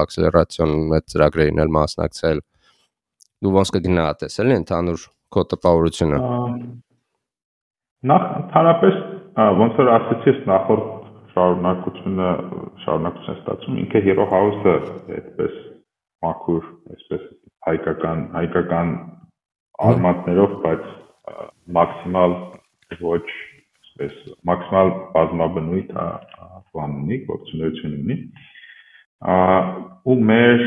[0.00, 2.42] acceleration այդ ծրագրերին էլ մասնակցել։
[3.44, 6.24] Դու ոնց կգնահատես էլի ընդհանուր քո տպավորությունը։
[8.04, 8.96] Նախ ընդհանրապես
[9.56, 10.88] ոնց որ ասացի, նախորդ
[11.32, 12.26] շարունակությունը
[12.82, 14.74] շարունակություն ստացում ինքը Hero House-ը
[15.16, 15.54] այդպես
[16.26, 17.22] մաքուր, այսպես
[17.68, 18.90] հայկական հայկական
[19.86, 20.84] արմատներով, բայց
[21.78, 22.36] մաքսիմալ
[23.06, 24.18] ոչ այսպես
[24.50, 25.96] մաքսիմալ բազմաբնույթ
[26.76, 28.18] բան ունի, գործունեություն ունի։
[30.12, 30.66] ու մեր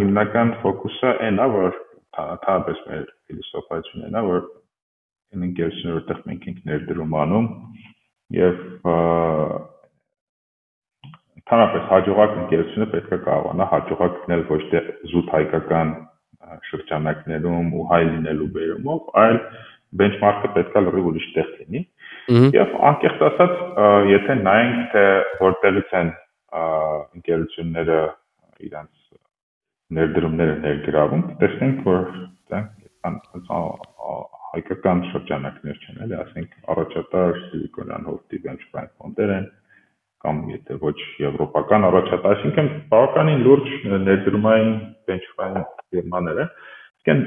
[0.00, 1.76] հիմնական ֆոկուսը այնա, որ
[2.48, 4.48] թափես մեր ֆիլոսոֆիացիան այնա, որ
[5.30, 7.50] այն ընկերությունները, որտեղ մենք ենք ներդրում անում
[8.36, 8.62] եւ
[11.40, 15.88] Ընդհանրապես հաջողակ ընկերությունը պետք է կարողանա հաջողակ լինել ոչ թե զուտ հայկական
[16.68, 19.38] շրջանակներում ու հայ լինելու բերումով, այլ
[20.02, 21.82] benchmark-ը պետք է լրիվ ուրիշ տեղ լինի։
[22.54, 23.54] Եվ անկեղծ ասած,
[24.10, 25.04] եթե նայենք թե
[25.40, 26.12] որտեղից են
[27.18, 28.00] ընկերությունները
[28.70, 28.92] իրանց
[29.98, 32.06] ներդրումները ներգրավում, տեսնենք, որ
[32.54, 32.62] դա
[34.50, 39.46] հայկական շրջանակներ չեն, էլի, ասենք առաջատար Սիլիկոնյան հովտի benchmark ֆոնդեր են,
[40.24, 43.70] կամ եթե ոչ եվրոպական առաջատար, այսինքն բավականին լուրջ
[44.08, 44.72] ներդրումային
[45.10, 46.50] benchmark ֆիրմաներ են։
[47.00, 47.22] Իսկեն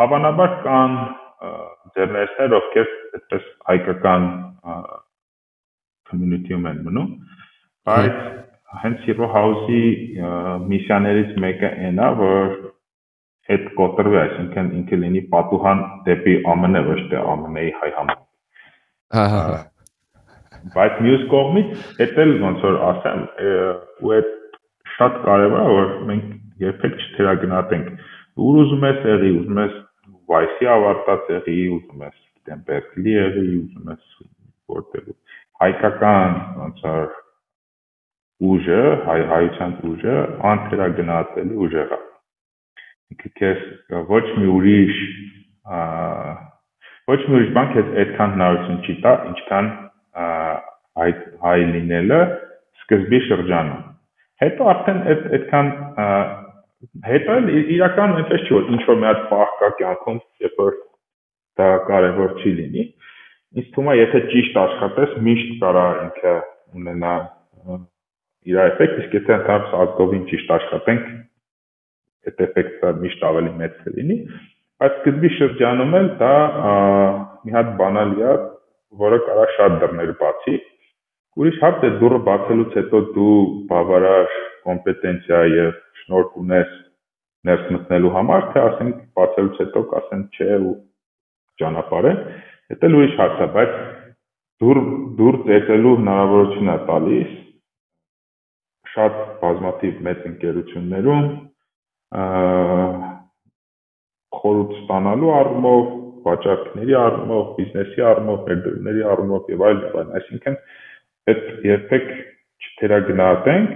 [0.00, 0.96] հավանաբար կան
[1.94, 4.26] ձեռներսներ, ովքեր այդպես հայկական
[6.10, 7.08] community-ում են մնում,
[7.88, 8.18] բայց
[8.80, 9.84] հենց Hero House-ի
[10.70, 12.52] միսիաներից մեկը այն է, որ
[13.54, 18.24] այդ կոտրվի, այսինքն ինքը լինի պատուհան դեպի ԱՄՆ, ոչ թե ԱՄՆ-ի հայ համար։
[19.24, 19.44] Ահա
[20.74, 23.20] բայց մյուս կողմից դա էլ ոնց որ ասեմ
[24.04, 24.32] ու այդ
[24.96, 26.26] շատ կարևոր է որ մենք
[26.64, 27.88] երբեք չթերագնահատենք
[28.48, 29.78] ուր ուզում ես եղի ուզում ես
[30.30, 34.04] Vice-ի ավարտած եղի ուզում ես գիտեմ Berkeley եղի ուզում ես
[34.74, 35.08] որտեղ
[35.64, 37.16] հայկական ոնց որ
[38.50, 40.20] ուժը հայ հայության ուժը
[40.52, 42.00] անթերագնահատելի ուժեղ է
[43.14, 43.62] ինքը քեզ
[44.10, 44.98] ոչ մի ուրիշ
[47.10, 49.70] ոչ մի ուրիշ բանկ այդ այդքան հնարավորություն չի տա, ինչքան
[51.00, 51.10] հայ
[51.44, 52.20] հայ լինելը
[52.82, 53.82] սկզբի շրջանում։
[54.44, 55.72] Հետո արդեն այդ այդքան
[57.10, 60.78] հետո էլ իրականում այնպես չի որ ինչ որ մի հատ պահ կա կյանքում, երբ որ
[61.60, 62.84] դա կարևոր չի լինի։
[63.60, 66.34] Ինձ թվում է, եթե ճիշտ աշխատես, միշտ կարա ինքը
[66.78, 67.14] ունենա
[68.50, 71.08] իր էֆեկտ, իսկ եթե ընդհանրապես ազգովին ճիշտ աշխատենք,
[72.28, 74.16] այդ էֆեկտը միշտ ավելի մեծ կլինի։
[74.80, 76.34] Բայց սկզբի շրջանում էլ դա
[77.44, 78.34] մի հատ բանալի է,
[79.04, 80.54] որը կարա շատ դռներ բացի։
[81.40, 83.34] Ուրիշ հարց է դուրը բացելուց հետո դու
[83.70, 86.72] բավարար կոմպետենցիա եւ շնորհք ունես
[87.50, 90.74] ներս մտնելու համար, թե ասենք բացելուց հետո կասեն չէ ու
[91.60, 92.14] ճանապարհ է,
[92.80, 93.76] դա էլ ուրիշ հարց է, բայց
[94.60, 94.80] դուր
[95.20, 97.30] դուր ծեծելու հնարավորություն է տալիս
[98.94, 101.30] շատ բազմաթիվ մեծ ընկերություններում
[104.40, 105.84] խորհուրդ ստանալու առումով,
[106.24, 110.58] վաճառքների առումով, բիզնեսի առումով, ներդրումների առումով եւ այլն եւ այլն, այսինքն
[111.30, 112.10] այդ երբեք
[112.60, 113.70] չթերագնահատենք,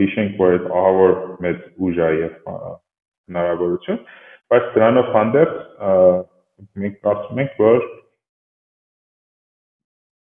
[0.00, 1.12] հիշենք, որ այդ ահավոր
[1.44, 2.34] մեծ ուժ է եւ
[3.32, 4.00] հնարավորություն,
[4.52, 5.54] բայց դրանով հանդերձ
[6.84, 7.88] մենք կարծում ենք, որ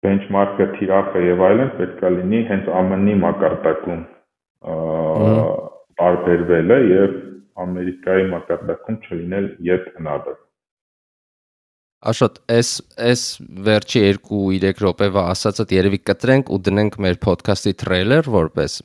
[0.05, 4.03] benchmark-ը, թիրախը եւ այլն պետքա լինի հենց ԱՄՆ-ի մակարդակում
[5.99, 7.17] տարբերվելը եւ
[7.63, 10.37] Ամերիկայի մակարդակում չլինել yet another
[11.99, 12.69] Աշոտ, այս
[13.03, 13.21] այս
[13.67, 18.75] վերջի 2-3 րոպեվա ասածդ երևի կտրենք ու դնենք մեր ոդքասթի տրեյլեր որպես,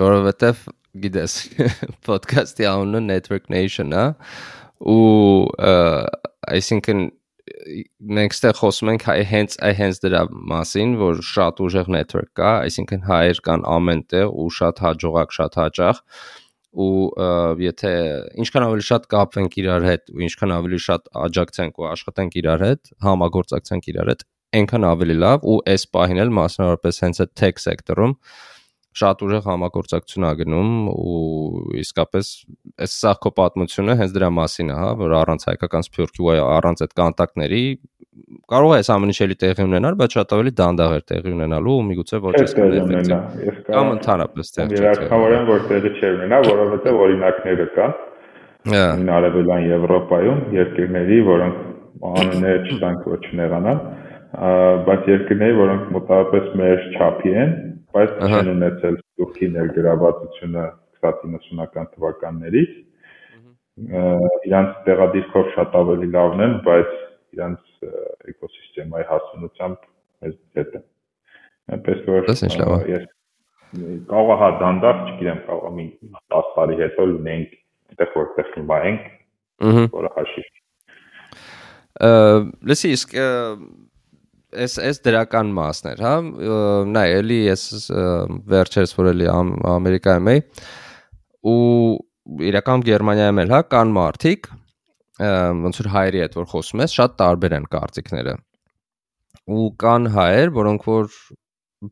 [0.00, 0.64] որովհետև
[1.04, 1.36] գիտես,
[2.10, 4.08] ոդքասթի անունը Network Nation-ա
[4.90, 5.46] ու
[6.50, 7.06] այսինքն
[8.18, 13.40] մենք ստեղ խոսում ենք հենց հենց դրա մասին, որ շատ ուժեղ network կա, այսինքն հայեր
[13.46, 16.00] կան ամեն տեղ ու շատ հաջողակ, շատ հաճախ
[16.74, 17.92] ու եթե
[18.42, 22.92] ինչքան ավելի շատ կապվենք իրար հետ ու ինչքան ավելի շատ աջակցենք ու աշխատենք իրար հետ,
[23.06, 24.24] համագործակցենք իրար հետ,
[24.58, 28.16] այնքան ավելի լավ ու այս պահին էլ մասնավորապես հենց այդ tech sector-ում
[28.94, 32.30] շատ ուժեղ համագործակցություն ա գնում ու իսկապես
[32.84, 36.84] այս սա քո պատմությունը հենց դրա մասին է, հա, որ առանց հայկական սփյուռքի ու առանց
[36.86, 37.64] այդ կոնտակտների
[38.50, 41.74] կարող է այս ամեն ինչ էլի տեղի ունենալ, բայց շատ ավելի դանդաղ էր տեղի ունենալու
[41.74, 47.00] ու միգուցե ոչ այսքան էֆեկտիվ։ Կամ ընդհանրապես տեղի չէ։ Երախավորեմ, որ տեղի չէ ունենա, որովհետև
[47.04, 47.96] օրինակները կան։
[48.74, 51.56] Հա։ Արևելյան Եվրոպայում երկրների, որոնք
[52.10, 53.82] անունները չտանք ոչ չնեղանան,
[54.88, 57.52] բայց երկրների, որոնք մոտավորապես մեր չափի են,
[57.94, 60.64] բայց չեն ունեցել Թուրքի ներգրավվածությունը
[61.04, 62.72] 2090-ական թվականներից։
[64.48, 66.92] Իրանց տեղադիրքով շատ ավելի լավն են, բայց
[67.34, 67.88] իրանց
[68.34, 69.78] էկոսիստեմայի հասունությամբ
[70.24, 70.84] մեզ հետ են։
[71.74, 73.06] Այնպես որ ես
[74.10, 75.86] կարող հա դանդաղ, չգիտեմ, կարող մի
[76.34, 77.56] 10 տարի հետո լինենք
[77.94, 79.08] այդտեղ որտեղ հիմա ենք,
[79.94, 80.46] որը հաշիվ։
[82.70, 83.16] Լսի, իսկ
[84.64, 86.14] այս այս դրական մասն էր, հա։
[86.94, 87.62] Նայ, էլի ես
[88.54, 89.30] վերջերս որ էլի
[89.74, 90.42] Ամերիկայում էի
[91.54, 91.60] ու
[92.48, 94.50] իրական Գերմանիայում էլ հա կան մարդիկ
[95.64, 98.34] ոնց որ հայերի հետ որ խոսում ես, շատ տարբեր են կարծիքները։
[99.54, 101.10] Ու կան հայեր, որոնք որ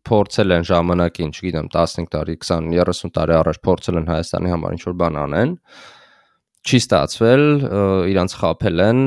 [0.09, 4.83] փորձել են ժամանակին, չգիտեմ, 15 տարի, 20, 30 տարի առաջ փորձել են Հայաստանի համար ինչ
[4.89, 5.53] որ բան անեն,
[6.63, 7.45] չի ստացվել,
[8.13, 8.99] իրանց խափել են,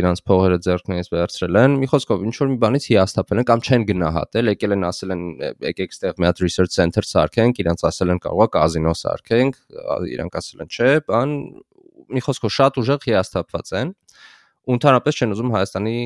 [0.00, 3.84] իրանց փողերը ձեռքներից վերցրել են։ Մի խոսքով ինչ որ մի բանից հիասթափել են կամ չեն
[3.90, 5.22] գնահատել, եկել են ասել են
[5.70, 9.60] եկեք ստեղ մի հատ research center սարքենք, իրանց ասել են կարողա կազինո սարքենք,
[10.18, 11.36] իրանք ասել են չէ, բան
[12.10, 13.94] մի խոսքով շատ ուժեղ հիասթափված են
[14.66, 15.96] ու ընդհանրապես չեն ուզում Հայաստանի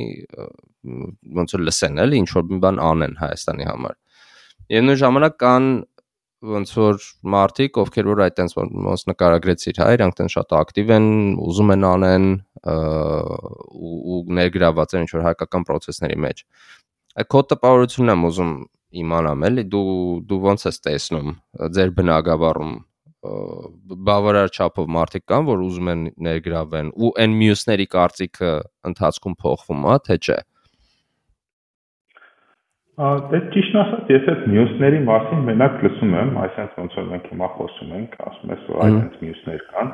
[1.41, 3.97] ոնց որ լսեն էլի ինչ որ մի բան անեն Հայաստանի համար։
[4.75, 5.67] Եվ նույն ժամանակ կան
[6.45, 7.05] ոնց որ
[7.35, 11.09] մարդիկ, ովքեր որ այդ տենց ոնց նկարագրեցիր, հա, իրանք տեն շատ ակտիվ են,
[11.45, 12.27] ուզում են անեն
[12.69, 16.43] ու, ու ներգրաված են ինչ որ հայկական process-ների մեջ։
[17.15, 18.55] Այդ քո տպավորությունն եմ ուզում
[19.05, 19.85] իմանամ, էլի դու
[20.31, 21.31] դու ոնց ես տեսնում
[21.77, 22.75] ձեր բնակավարում
[24.05, 28.51] բավարար չափով մարդիկ կան, որ ուզում են ներգրավեն ու այն մյուսների կարծիքը
[28.91, 30.39] ընթացքում փոխվում է, թե չէ։
[32.95, 37.47] Դե ճիշտն ասած, ես այդ մյուսների մասին մենակ լսում եմ, այսինքն ոնց որ մենք հիմա
[37.55, 39.89] խոսում ենք, ասում ես որ այդպես մյուսներ կան,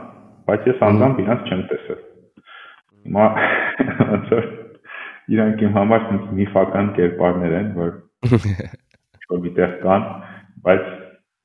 [0.51, 2.03] բայց ես անձամբ իրանց չեմ տեսել։
[3.01, 3.29] Հիմա
[4.11, 4.51] ոնց որ
[5.33, 6.05] իրանք իմ համար
[6.41, 7.95] միֆական կերպարներ են, որ
[9.31, 10.05] որ միտեղ կան,
[10.69, 10.91] բայց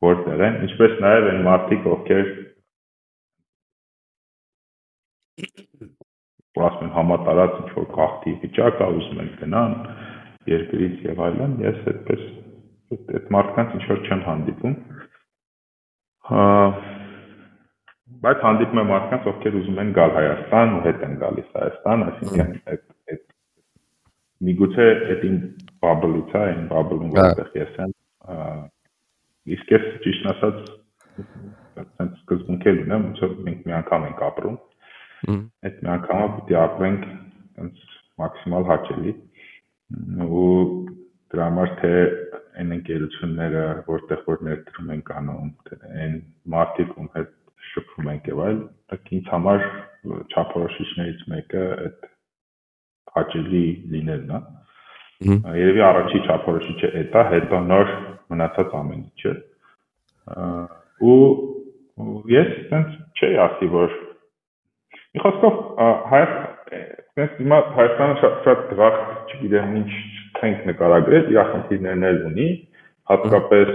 [0.10, 2.34] որտեղ են, ինչպես նաև այն մարդիկ, ովքեր
[6.66, 9.74] ասում են համատարած ինչ որ կախտի վիճակ է, ուզում են գնան,
[10.52, 12.26] երկրից եւ այլն, ես այդպես
[12.96, 14.76] այդ մարդկանց ինչ որ չեմ հանդիպում։
[16.30, 16.44] Հա
[18.26, 22.54] բայց հանդիպում եմ մարդկանց, ովքեր ուզում են գալ Հայաստան ու հետ են գալիս Հայաստան, այսինքն
[22.74, 23.24] այդ այդ
[24.46, 25.36] միգուցե այդ իմ
[25.86, 27.94] bubble-ից է, այն bubble-ում Հա։ որտեղ ես եմ,
[29.56, 30.62] իսկ ես ճիշտ ասած
[31.76, 34.58] այդպես սկզբունքել ունեմ, ոնց որ մենք մի անգամ ենք ապրում,
[35.66, 37.08] այդ մի անգամը պիտի ապրենք
[37.66, 37.86] այնց
[38.22, 39.16] մաքսիմալ հաճելի
[39.94, 40.88] ու
[41.32, 41.92] դրա համար թե
[42.62, 46.16] այն ընկերությունները, որտեղ որ ներդրում ենք անում, թե այն
[46.54, 47.34] մարդիկ ում հետ
[47.70, 48.62] շփվում ենք եւ այլ,
[49.18, 49.66] ինձ համար
[50.36, 52.08] չափորոշիչներից մեկը այդ
[53.16, 54.42] հաճելի լինելն է։
[55.60, 57.94] Երևի առաջի չափորոշիչը այդ է, հետո նոր
[58.34, 59.36] մնացած ամեն ինչը։
[61.06, 61.20] Ու
[62.34, 63.96] ես այնց չի ասի, որ
[65.16, 65.62] մի խոսքով
[66.12, 66.24] հայ
[67.16, 69.92] Ես հիմա Հայաստանը շատ շատ դրախտ, չգիտեմ ինչ
[70.40, 72.48] չենք նկարագրել, իր խնդիրներն էլ ունի,
[73.12, 73.72] հատկապես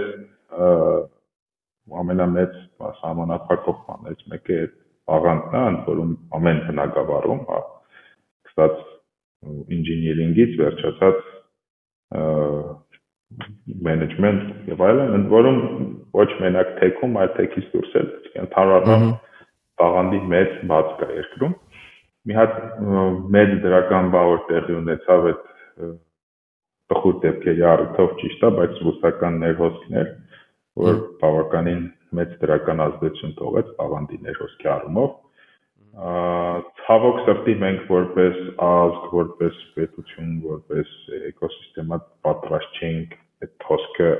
[2.01, 2.55] ամենամեծ
[3.01, 4.77] սահմանափակող բաներից մեկը այդ
[5.15, 7.59] աղանդն է, ընդ որում ամեն բնակավարում, հա,
[8.51, 8.75] սկսած
[9.77, 11.19] ինժեներինգից վերջացած
[13.87, 15.59] management եւ այլն, ընդ որում
[16.19, 18.09] ոչ մենակ թեքում, այլ թեքից դուրս էլ,
[18.45, 19.05] ընդհանրապես
[19.81, 21.55] տաղանդի մեծ բաց կա երկրում
[22.29, 22.57] մի հատ
[23.35, 25.47] մեծ դրական բա որ տեղի ունեցավ այդ
[26.91, 30.07] տխուր դեպքերի առիթով ճիշտ է, բայց ռուսական ներհոսքներ,
[30.85, 31.83] որ բավականին
[32.19, 35.11] մեծ դրական ազդեցություն թողեց Աղանդի ներհոսքի առումով։
[36.81, 38.35] Ցավոք սրտի մենք որպես
[38.67, 40.91] ազգ, որպես պետություն, որպես
[41.31, 44.11] էկոսիստեմա պատրաստ չենք այդ հոսքը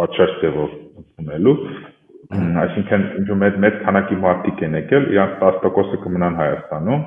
[0.00, 0.76] պատշաճ ձևով
[1.24, 1.56] ունելու
[2.30, 7.00] այսինքն ինչ մեծ մեծ քանակի մարդիկ են եկել, իրանք 10%-ը կմնան Հայաստանում,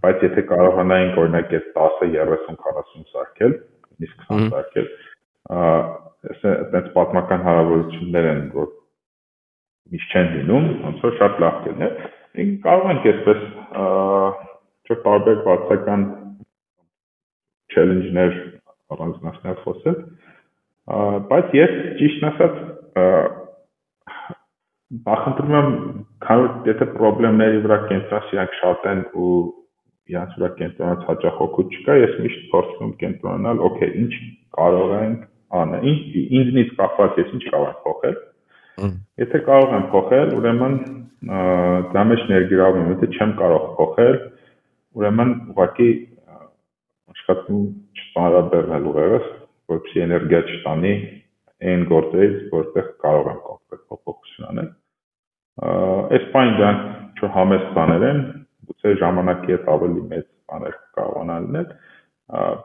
[0.00, 3.56] բայց եթե կարողանայինք օրինակ այդ 10-ը 30-40 սարքել,
[4.06, 4.88] իսկ 20 սարքել,
[6.30, 8.70] այդպես պատմական հարաբերություններ են, որ
[9.90, 11.94] միշտ չեն լինում, ոնց որ շատ լավ կլիներ։
[12.40, 13.44] Մենք կարող ենք այսպես
[14.88, 16.06] չէ տարբեր բացական
[17.74, 18.36] challenge-ներ
[18.94, 20.00] առանձնացնել խոսել,
[21.30, 22.58] բայց ես ճիշտ ասած
[24.90, 25.74] նախընտրում եմ
[26.24, 29.34] քանի եթե խնդիրների վրա կենտրոնացած իրանք շատ են ու
[30.10, 34.12] իրանք վրա կենտրոնացած հաճախ օգուտ չկա, ես միշտ փորձում եմ կենտրոնանալ, օքեյ, ինչ
[34.58, 35.20] կարող ենք
[35.60, 36.00] անել, ինչ
[36.40, 38.18] ինձնից կախված ես ինչ կարող եմ փոխել։
[39.22, 40.76] Եթե կարող եմ փոխել, ուրեմն
[41.94, 44.20] դա մեջ ներգրավում եմ, եթե չեմ կարող փոխել,
[44.98, 45.90] ուրեմն ուղղակի
[47.14, 47.64] աշխատում
[48.00, 49.30] չծանրաբեռնել ուղեղս,
[49.70, 50.94] որպեսզի էներգիա չտանի
[51.70, 54.70] այն գործերից, որտեղ կարող եմ կոնկրետ փոփոխություն անել
[55.60, 58.20] այս բանը դրանք ինչ որ համեստ բաներ են,
[58.70, 61.72] գուցե ժամանակի հետ ավելի մեծ բաներ կարողանան լինել,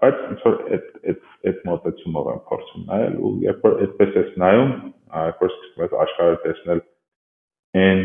[0.01, 4.29] բայց ինչ որ այդ այդ այդ մոտեցումով եմ փորձում նայել ու երբ որ այդպես ես
[4.43, 4.71] նայում,
[5.25, 6.81] երբ որ սկսում ես աշխարհը տեսնել
[7.85, 8.03] այն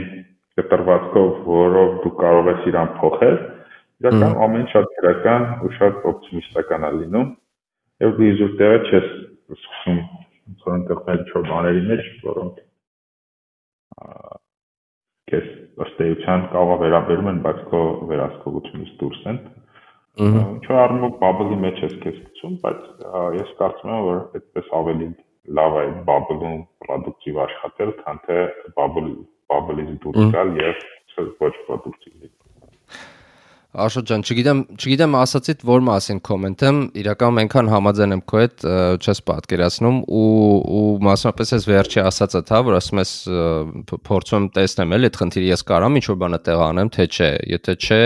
[0.61, 3.37] կտրվածքով, որով դու կարող ես իրան փոխել,
[4.01, 7.29] իրական ամեն շատ դրական ու շատ օպտիմիստական է լինում,
[8.01, 9.09] եւ դու իզուր տեղը չես
[9.61, 12.63] սկսում ոնց որ ընկնել ինչ-որ բաների մեջ, որոնք
[15.31, 15.49] քեզ
[15.87, 19.41] ըստ էության կարող է վերաբերում են, բայց քո վերահսկողությունից դուրս են։
[20.21, 22.81] Ինչ որ առումով bubble-ի մեջ ես քեզ գցում, բայց
[23.39, 25.09] ես կարծում եմ, որ այդպես ավելի
[25.61, 28.39] լավ է bubble-ում պրոդուկտիվ աշխատել, քան թե
[28.79, 29.15] bubble
[29.51, 30.85] bubble-ից դուրս գալ եւ
[31.41, 32.50] ոչ պրոդուկտիվ լինել։
[33.71, 38.65] Աշոտ ջան, չգիտեմ, չգիտեմ ասացիդ որ մասին կոմենտեմ, իրականում այնքան համաձայն եմ քո հետ,
[38.99, 40.25] չես պատկերացնում ու
[40.75, 43.13] ու մասնապես ես վերջի ասածը թա, որ ասում ես
[44.11, 47.31] փորձում եմ տեսնեմ էլ այդ խնդիրը ես կարամ ինչ որ բանը տեղ անեմ, թե չէ,
[47.55, 48.03] եթե չէ,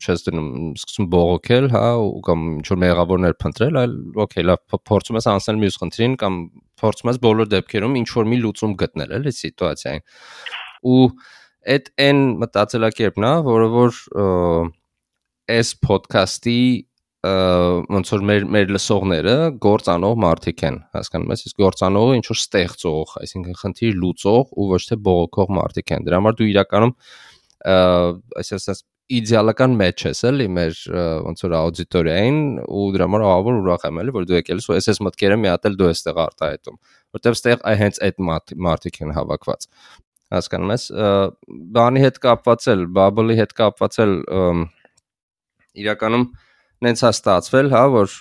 [0.00, 5.20] չես դնում, սկսում բողոքել, հա, ու կամ ինչ որ մեղավորներ փնտրել, այլ օքեյ, լավ, փորձում
[5.20, 6.42] ես անցնել մյուս խնդրին կամ
[6.80, 10.06] փորձում ես բոլոր դեպքերում ինչ որ մի լուծում գտնել, էլի սիտուացիային։
[10.92, 11.02] Ու
[11.72, 13.98] այդ այն մտածելակերպն է, որը որ
[15.50, 16.60] այս ոդքասթի
[17.22, 23.12] ոնց որ մեր մեր լսողները գործանող մարդիկ են, հասկանում ես, իսկ գործանողը ինչ որ ստեղծող,
[23.22, 26.94] այսինքն խնդիր լուծող ու ոչ թե բողոքող մարդիկ են։ Դրա համար դու իրականում
[28.42, 28.82] այսպես
[29.12, 30.76] իդեալական մեջ ես էլի մեր
[31.26, 34.76] ոնց որ աուդիտորիային ու դրա համար ահավոր ուրախ եմ էլի որ դու եկել ես ու
[34.78, 36.78] SS մտքերը մի հատ էլ դու ես տեղ արտահայտում
[37.18, 38.22] որտեվ ստեղ հենց այդ
[38.68, 39.66] մարդիկ են հավաքված
[40.32, 40.86] հասկանում ես
[41.76, 44.14] բանի հետ կապված էլ bubble-ի հետ կապված էլ
[45.80, 46.24] իրականում
[46.82, 48.16] նենց է ստացվել, հա, որ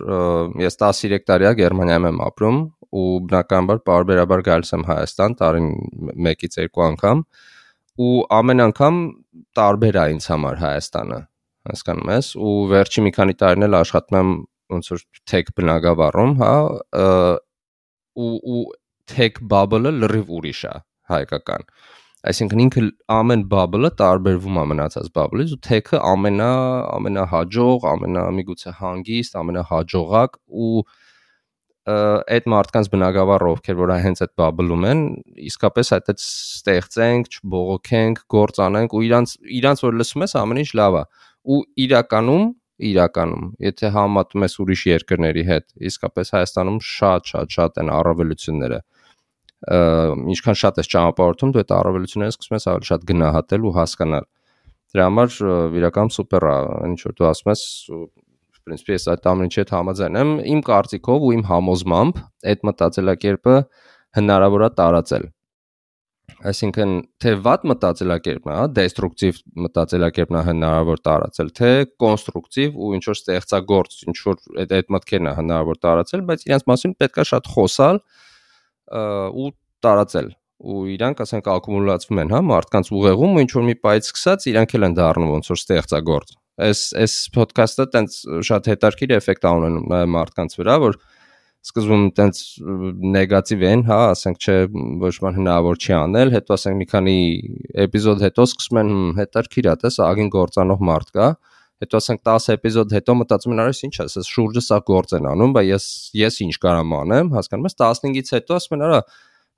[0.61, 2.59] ես 13 տարիա Գերմանիայում եմ ապրում
[2.91, 5.67] ու բնականաբար բարբերաբար գալիս եմ Հայաստան տարին
[6.11, 7.23] 1-ից 2 անգամ
[8.01, 9.01] ու ամեն անգամ
[9.57, 11.19] տարբեր է ինձ համար Հայաստանը
[11.71, 14.31] հասկանում ես ու վերջի մի քանի տարին էլ աշխատում եմ
[14.71, 16.53] ոնց որ tech բնակավարում, հա,
[18.21, 18.61] ու ու
[19.11, 20.75] tech bubble-ը լրիվ ուրիշ է
[21.11, 21.67] հայկական
[22.29, 22.81] Այսինքն ինքը
[23.15, 26.49] ամեն bubble-ը տարբերվում է մնացած bubble-ից ու tech-ը ամենա
[26.97, 30.83] ամենահաջող, ամենա միգուցե հանգիստ, ամենահաջողակ ու
[31.89, 34.99] այդ մարդկանց բնակավարը ովքեր որ հենց այդ bubble-ում են,
[35.49, 40.69] իսկապես այդ այդ ստեղծենք, չբողոքենք, գործ անենք ու իրանց իրանց որ լսում ես ամեն ինչ
[40.77, 41.03] լավ է
[41.41, 42.45] ու իրականում
[42.81, 48.79] իրականում եթե համատում ես ուրիշ երկրների հետ իսկապես Հայաստանում շատ շատ շատ են առավելությունները
[49.61, 54.25] ինչքան շատ ես ճանապարհորդում, դու այդ առավելությունները սկսում ես ավելի շատ գնահատել ու հասկանալ։
[54.91, 55.35] Դրա համար
[55.81, 56.55] իրական սուպեր է,
[56.91, 57.65] ինչ որ դու ասում ես,
[58.61, 63.55] principi ես այդ ամեն ինչի հետ համաձայն եմ, իմ կարծիքով ու իմ համոզմամբ այդ մտածելակերպը
[64.21, 65.29] հնարավոր է տարածել
[66.47, 73.03] այսինքն թե վատ մտածելակերպն է, հա, դեստրուկտիվ մտածելակերպն է հնարավոր տարածել, թե կոնստրուկտիվ ու ինչ
[73.09, 77.51] որ ստեղծագործ, ինչ որ այդ այդ մտքերն է հնարավոր տարածել, բայց իրենց մասին պետքա շատ
[77.55, 78.01] խոսալ,
[78.91, 79.49] ու
[79.85, 80.29] տարածել
[80.61, 84.75] ու իրանք ասենք ակումուլացվում են, հա, մարդկանց ուղեղում ու ինչ որ մի պայծ սկսած իրանք
[84.77, 88.17] էլ են դառնում ոնց որ ստեղծագործ այս այս ոդքասթը տենց
[88.47, 90.97] շատ հետաքրքիր էֆեկտ ա ունենում մարդկանց վրա, որ
[91.61, 92.37] սկզբում տենց
[93.15, 94.55] նեգատիվ են, հա, ասենք չէ,
[95.03, 97.17] ոչ ման հնարավոր չի անել, հետո ասենք մի քանի
[97.85, 101.27] էպիզոդ հետո սկսում են հետաքրքիր է, տես ագին գործանող մարդ կա,
[101.81, 105.29] հետո ասենք 10 էպիզոդ հետո մտածում են արես ինչ է, ասես շուրջը սա գործ են
[105.31, 105.87] անում, բայց ես
[106.21, 109.01] ես ինչ կարամ անեմ, հասկանում ես 15-ից հետո ասում են արա,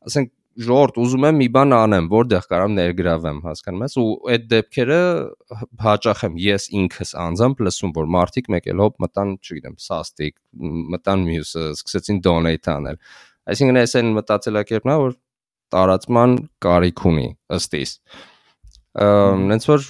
[0.07, 4.99] ասենք ժողովուրդ ուզում եմ մի բան անեմ, որտեղ կարամ ներգրավեմ, հասկանում ես, ու այդ դեպքերը
[5.86, 10.36] հաճախ եմ ես ինքս անձամբ լսում, որ մարդիկ մեկ էլ հոп մտան, չգիտեմ, սաստիկ,
[10.93, 13.01] մտան մյուսը, սկսեցին donate անել։
[13.53, 15.17] Այսինքն այս այն մտածելակերպն է, որ
[15.74, 17.97] տարածման կարիք ունի ըստ իս։
[18.94, 19.86] Նենց որ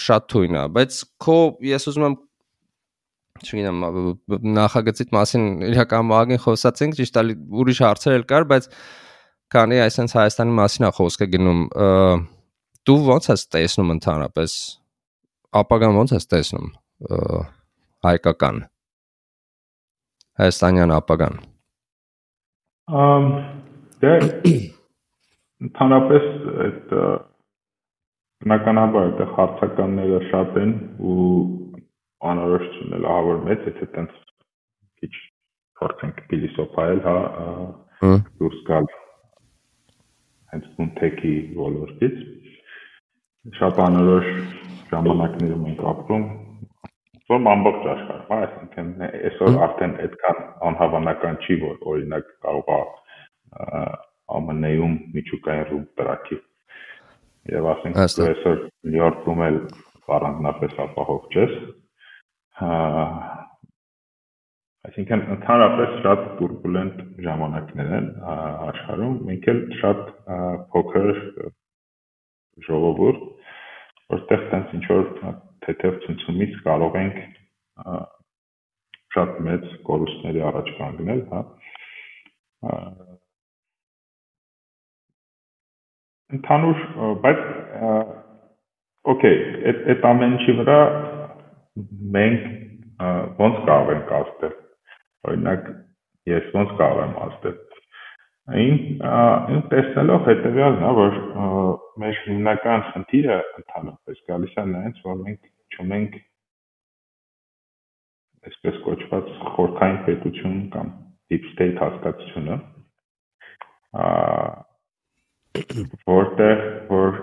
[0.00, 1.36] շատ թույն է, բայց քո
[1.68, 2.16] ես ուզում եմ
[3.38, 3.82] չգիտեմ
[4.56, 7.24] նախագծիտ մասին իրական մագին խոսացինք, ճիշտ է,
[7.60, 8.70] ուրիշ հարցեր էլ կար, բայց
[9.52, 11.60] քանի այսենց Հայաստանի մասին է խոսքը գնում,
[12.88, 14.56] դու ո՞նց ես տեսնում ընդհանրապես
[15.60, 16.72] ապագան ո՞նց ես տեսնում
[18.08, 18.64] հայկական
[20.38, 21.38] հայաստանյան ապագան?
[22.98, 23.24] Ըմ
[24.02, 24.12] դե
[25.66, 26.28] ընդհանրապես
[26.64, 26.92] այդ
[28.44, 30.72] բնականաբար այդ հարցականները շատ են
[31.10, 31.22] ու
[32.30, 34.12] անորոշությունն էլ ահավոր մեծ, եթե տենց
[35.00, 35.10] քիչ
[35.80, 37.16] փորձենք փիլիսոփայել, հա,
[38.42, 38.86] դուրս գալ
[40.52, 42.20] հենց ֆինթեքի ոլորտից
[43.58, 44.28] շատ անորոշ
[44.92, 46.28] ժամանակներում ենք ապրում
[47.28, 52.78] որ ամբողջ աշխարհում, հա, այսինքն այսօր արդեն այդքան անհավանական չի, որ օրինակ կարող է
[54.28, 56.38] ԱՄՆ-ում միջուկային ռուբ տրակի
[57.52, 59.58] եւ ասենք դու այսօր Նյու Յորքում էլ
[60.18, 61.54] առանձնապես ապահով չես։
[64.88, 68.06] Այսինքն ընդհանրապես շատ турբուլենտ ժամանակներ են
[68.68, 70.04] աշխարհում, մենք էլ շատ
[70.74, 71.10] փոքր
[72.68, 73.24] ժողովուրդ,
[74.14, 75.10] որտեղ տենց ինչ որ
[75.66, 77.18] թեթև ցնցումից կարող ենք
[79.16, 81.42] շատ մեծ կորուստների առաջ կանգնել, հա։
[86.36, 86.80] Ընդհանուր,
[87.24, 87.44] բայց
[89.08, 89.38] օքեյ,
[89.70, 90.80] այդ այդ ամենի վրա
[92.16, 92.48] մենք
[93.38, 94.54] ոնց կարող ենք ասել
[95.28, 95.70] Օրինակ
[96.28, 97.56] ես ոնց կարող եմ ասել
[98.48, 101.16] Այն այն տեսնելով հետեւյալն է, որ
[102.00, 106.16] մեր հիմնական խնդիրը ընդհանրապես գալիս է նրանց, որ մենք չունենք
[108.48, 110.94] այսպես կոչված խորքային պետություն կամ
[111.28, 112.56] deep state հասկացությունը,
[116.08, 117.18] որտեղ որ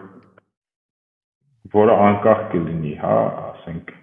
[1.75, 3.15] որը անկախ կլինի, հա,
[3.51, 3.93] ասենք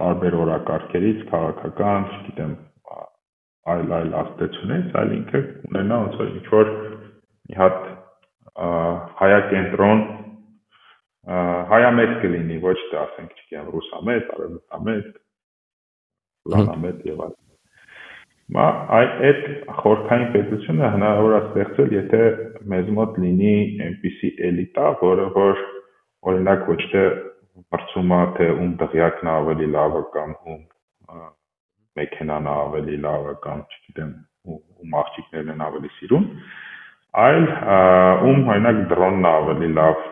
[0.00, 2.52] տարբեր օրակարգերից, քաղաքական, չգիտեմ,
[3.70, 6.72] այլ այլ աստեցությունից, այլ ինքը ունենա ոնց որ ինչ որ
[7.50, 7.82] մի հատ
[9.20, 10.06] հայակենտրոն
[11.74, 15.12] հայամետ կլինի, ոչ թե ասենք, չգիտեմ, ռուսամետ, արևմտամետ,
[16.54, 17.49] լանամետ եւ այլն։
[18.50, 18.66] Մա
[18.98, 19.42] այդ
[19.78, 22.22] խորքային պետությունը հնարավոր է ստեղծել, եթե
[22.72, 23.52] մեզ մոտ լինի
[23.86, 25.60] այնպիսի էլիտա, որը որ
[26.30, 27.04] օրինակ ոչ թե
[27.74, 30.64] մրցում է թե ում դղյակն ավելի լավը կամ ում
[32.00, 34.12] մեքենան ավելի լավը կամ չգիտեմ
[34.50, 36.26] ում աղջիկներն են ավելի սիրում,
[37.24, 37.48] այլ
[38.30, 40.04] ում օրինակ դրոնն ավելի լավ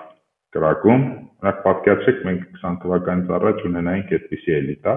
[0.56, 1.04] կրակում։
[1.38, 4.94] Օրինակ պատկերացրեք մենք 20 թվականից առաջ ունենայինք այդպիսի էլիտա,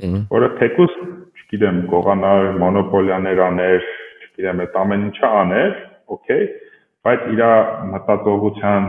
[0.00, 0.94] որը թեկուս,
[1.42, 3.88] չգիտեմ, կողանար, մոնոպոլիաներ աներ,
[4.26, 5.74] չգիտեմ, այդ ամեն ինչը աներ,
[6.16, 6.46] օքեյ,
[7.06, 7.42] բայց իր
[7.92, 8.88] մտածողության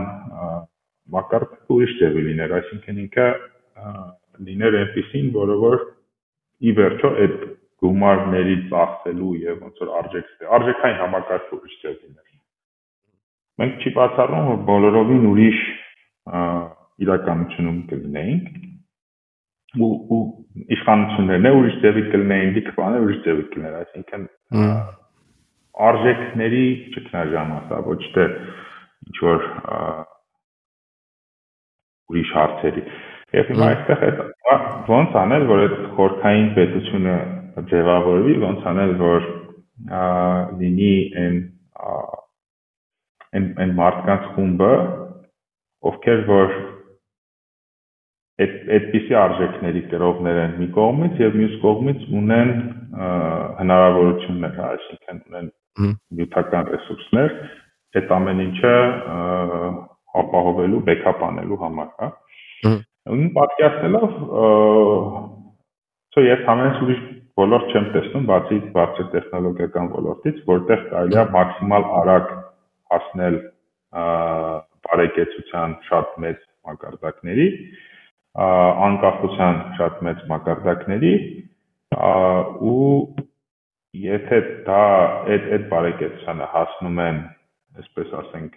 [1.14, 3.26] մակարդակը ուրիշ տեղի լիներ, այսինքն ինքը
[4.48, 5.76] լիներ այնպեսին, որը որ
[6.64, 7.36] ի վերջո այդ
[7.84, 12.30] գումարների ծախսելու եւ ոնց որ արժեք արժեքային համակարգը ուրիշ ձև լիներ։
[13.60, 15.60] մենք չի բացառում, որ բոլորովին ուրիշ
[17.04, 18.48] իրականությունում կլինեինք
[19.74, 20.20] ու ու
[20.76, 24.26] իշխանություններն է ուրիշ ձևի կլինեին, դիքբանը ուրիշ ձևի կլիներ, այսինքն
[25.88, 28.26] արժեքների ճգնաժամը, հա, ոչ թե
[29.04, 29.48] ինչ որ
[32.14, 32.84] ուրիշ հարցերի։
[33.34, 34.10] Եվ հիմա այստեղ է
[34.94, 37.16] ոնց անել, որ այդ խորքային պետությունը
[37.72, 39.26] ձևավորվի, ոնց аնել, որ
[40.60, 40.94] լինի
[41.24, 41.40] այն
[43.34, 44.74] այն այն մարդկանց խումբը,
[45.90, 46.54] ովքեր որ
[48.42, 52.50] այդ այդպիսի արժեքների կրողներ են մի կողմից եւ մյուս կողմից ունեն
[53.60, 55.50] հնարավորություններ, այսինքն ունեն
[56.18, 57.36] նյութական ռեսուրսներ,
[58.00, 58.74] այդ ամեն ինչը
[60.24, 62.10] ապահովելու, բեքափ անելու համար, հա։
[63.04, 64.18] Ուրեմն պատկերացնելով
[66.14, 67.00] ցո ես ամենից ուրիշ
[67.38, 72.28] ոլորտ չեմ տեսնում, բացի բարձր տեխնոլոգիական ոլորտից, որտեղ կարելի է մաքսիմալ արագ
[72.94, 73.40] հասնել
[74.84, 76.38] բարեկեցության շատ մեծ
[76.70, 77.48] մակարդակների,
[78.34, 81.14] անկախության շատ մեծ մակարդակների
[82.66, 82.86] ու
[83.94, 84.84] եթե դա
[85.30, 87.20] այդ այդ բարեկեցությանը հասնում են,
[87.78, 88.56] այսպես ասենք,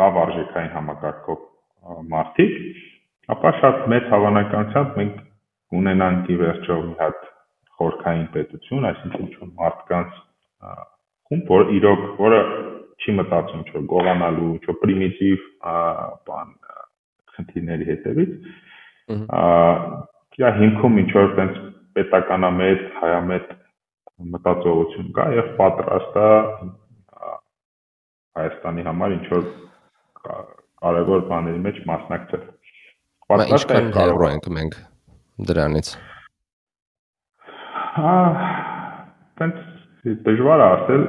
[0.00, 1.46] լավ արժեքային համակարգով
[2.12, 2.58] մարդիկ,
[3.32, 5.22] ապա շատ մեծ հավանականությամբ մենք
[5.80, 7.24] ունենանք ի վերջո մի հատ
[7.78, 10.20] խորքային պետություն, այսինքն ինչ-որ մարդկանց
[11.30, 12.40] խումբ, որ իրոք, որը
[13.00, 15.48] չի մտածում ինչ-որ գողանալու, ինչ-որ պրիմիտիվ
[16.28, 16.52] բան
[17.34, 18.36] խնդիրների հետևից,
[19.08, 21.58] իր հիմքում ինչ որ տենց
[21.96, 23.52] պետականամետ, հայամետ
[24.34, 26.30] մտածողություն կա եւ պատրաստ է
[28.34, 29.44] Հայաստանի համար ինչ որ
[30.82, 32.42] կարևոր բաների մեջ մասնակցել։
[33.30, 34.74] Պատրաստ է կարող ենք մենք
[35.50, 35.92] դրանից։
[37.94, 38.16] Հա,
[39.38, 39.62] տենց
[40.26, 41.06] դժվար է ասել,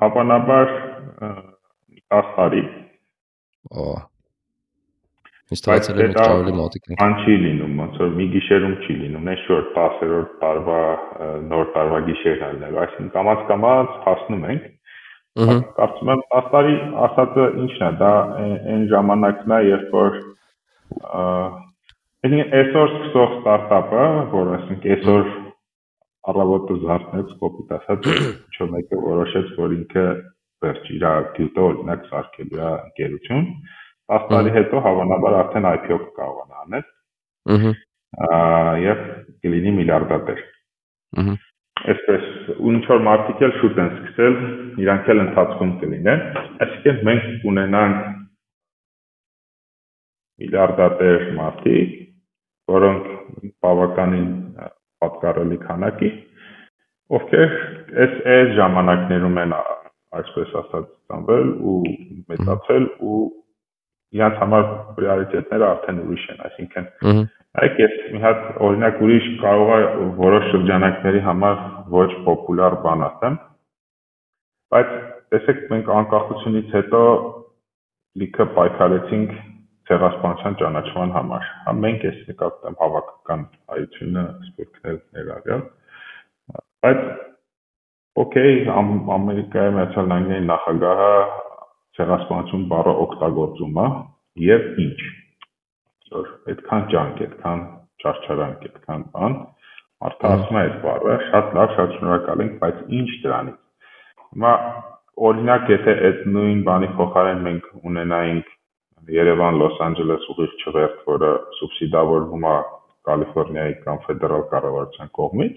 [0.00, 0.74] հավանաբար
[2.16, 2.64] 10 տարի։
[3.84, 3.92] Օ
[5.52, 8.94] Իսկ թվացել է մենք ավելի մոտիկ ենք։ Ան չի լինում, ոնց որ մի գիշերում չի
[9.00, 10.78] լինում, այս շոր 10-րդ տարվա
[11.50, 14.70] նոր տարվա գիշերն ալնելու, այսինքն կամած կամած հասնում ենք։
[15.44, 16.74] Ահա։ Կարծում եմ 10 տարի
[17.04, 18.10] ասածը ինչն է, դա
[18.72, 20.18] այն ժամանակն է, երբ որ
[22.24, 25.32] այսինքն այսօր սկսող ստարտափը, որ ասենք այսօր
[26.32, 30.04] առավոտը զարթնեց, կոպիտ ասած, ինչ-որ մեկը որոշեց, որ ինքը
[30.64, 33.48] վերջ իր գյուտը օրինակ սարքելու է ընկերություն,
[34.12, 36.84] 10 տարի հետո հավանաբար արդեն IPO կկարողանա անել։
[37.54, 37.72] Ահա։
[38.84, 39.02] Եվ
[39.44, 40.42] կլինի միլիարդատեր։
[41.22, 41.36] Ահա։
[41.84, 42.26] Այսպես
[42.70, 44.36] ինչ որ մարդիկ էլ շուտ են սկսել,
[44.84, 46.22] իրանք էլ ընթացքում կլինեն,
[46.64, 47.98] այսինքն մենք կունենանք
[50.44, 51.92] միլիարդատեր մարդիկ,
[52.74, 53.10] որոնք
[53.66, 54.30] բավականին
[55.04, 56.10] պատկառելի քանակի,
[57.18, 57.56] ովքեր
[58.04, 61.78] այս այս ժամանակներում են այսպես ասած ծնվել ու
[62.32, 63.20] մեծացել ու
[64.14, 70.06] իրանց համար պրիորիտետները արդեն ուրիշ են, այսինքն Այք ես մի հատ օրինակ ուրիշ կարող է
[70.18, 71.60] որոշ շրջանակների համար
[71.94, 73.36] ոչ պոպուլյար բան ասեմ,
[74.74, 74.96] բայց
[75.34, 77.02] տեսեք մենք անկախությունից հետո
[78.22, 79.36] լիքը պայքարեցինք
[79.90, 85.64] ցեղասպանության ճանաչման համար։ Հա մենք էս նկատեմ հավաքական հայությունը սպորտներ ներառյալ,
[86.84, 87.00] բայց
[88.24, 91.14] օքեյ Ամերիկայի Միացյալ Նահանգների նախագահը
[91.98, 93.88] ցեղասպանություն բառը օգտագործում է
[94.44, 95.00] եւ ինչ
[96.14, 97.60] որ այդքան ջանք, այդքան
[98.04, 99.36] չարչարանք, այդքան բան
[100.04, 103.58] մարդը ասում է այդ բառը, շատ լավ, շատ շնորհակալ ենք, բայց ինչ դրանից։
[104.34, 104.52] Հիմա
[105.28, 108.50] օրինակ եթե այդ նույն բանի փոխարեն մենք ունենայինք
[109.14, 112.56] Երևան Լոս Անջելես ուղիղ չվերթ, որը սուբսիդավորվում է
[113.04, 115.56] Կալիֆոռնիայի կամ ֆեդերալ կառավարության կողմից,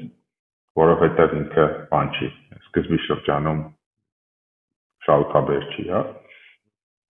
[0.82, 2.30] որովհետև ինքը բան չի,
[2.68, 3.62] սկզբի շրջանում
[5.08, 6.02] շահութաբեր չի, հա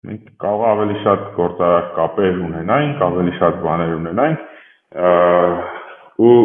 [0.08, 4.40] մենք կարող ավելի շատ գործարար կապեր ունենայինք, ավելի շատ բաներ ունենայինք
[6.30, 6.38] ու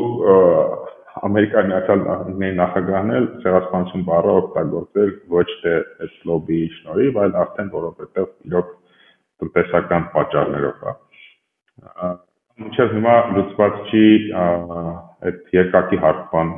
[1.25, 5.75] Ամերիկայի Միացյալ Նահանգների նախագահն էլ ցեղասպանություն բառը օգտագործել ոչ թե
[6.05, 8.73] այս լոբիի շնորհիվ, այլ արդեն որովհետև իրոք
[9.45, 10.95] տնտեսական պատճառներով է։
[12.65, 16.53] Մինչև հիմա լուծված չի այդ երկակի հարկման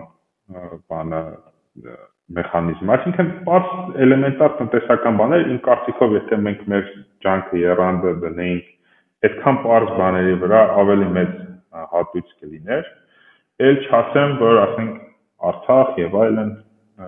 [0.91, 1.23] բանը
[2.35, 3.67] մեխանիզմ, այսինքն բարձ
[4.03, 6.89] էլեմենտար տնտեսական բաներ, իմ կարծիքով, եթե մենք մեր
[7.27, 8.73] ջանքը երանդը դնեինք
[9.29, 11.37] այդքան բարձ բաների վրա, ավելի մեծ
[11.93, 12.89] հատույց կլիներ։
[13.67, 15.03] Էլ չասեմ, որ ասենք
[15.47, 16.51] Արցախ եւ այլն,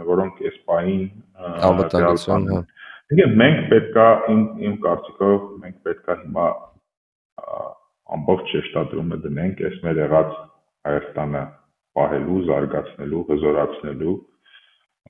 [0.08, 1.04] որոնք այս պահին
[1.68, 2.62] անվտանգություն, հա։
[3.08, 6.48] Եկե մենք պետքա իմ իմ կարծիքով մենք պետքա հիմա
[8.18, 10.34] ամբողջ շեշտադրումը դնենք այս մեր եղած
[10.88, 11.42] Հայաստանը
[11.98, 14.16] պահելու, զարգացնելու, հզորացնելու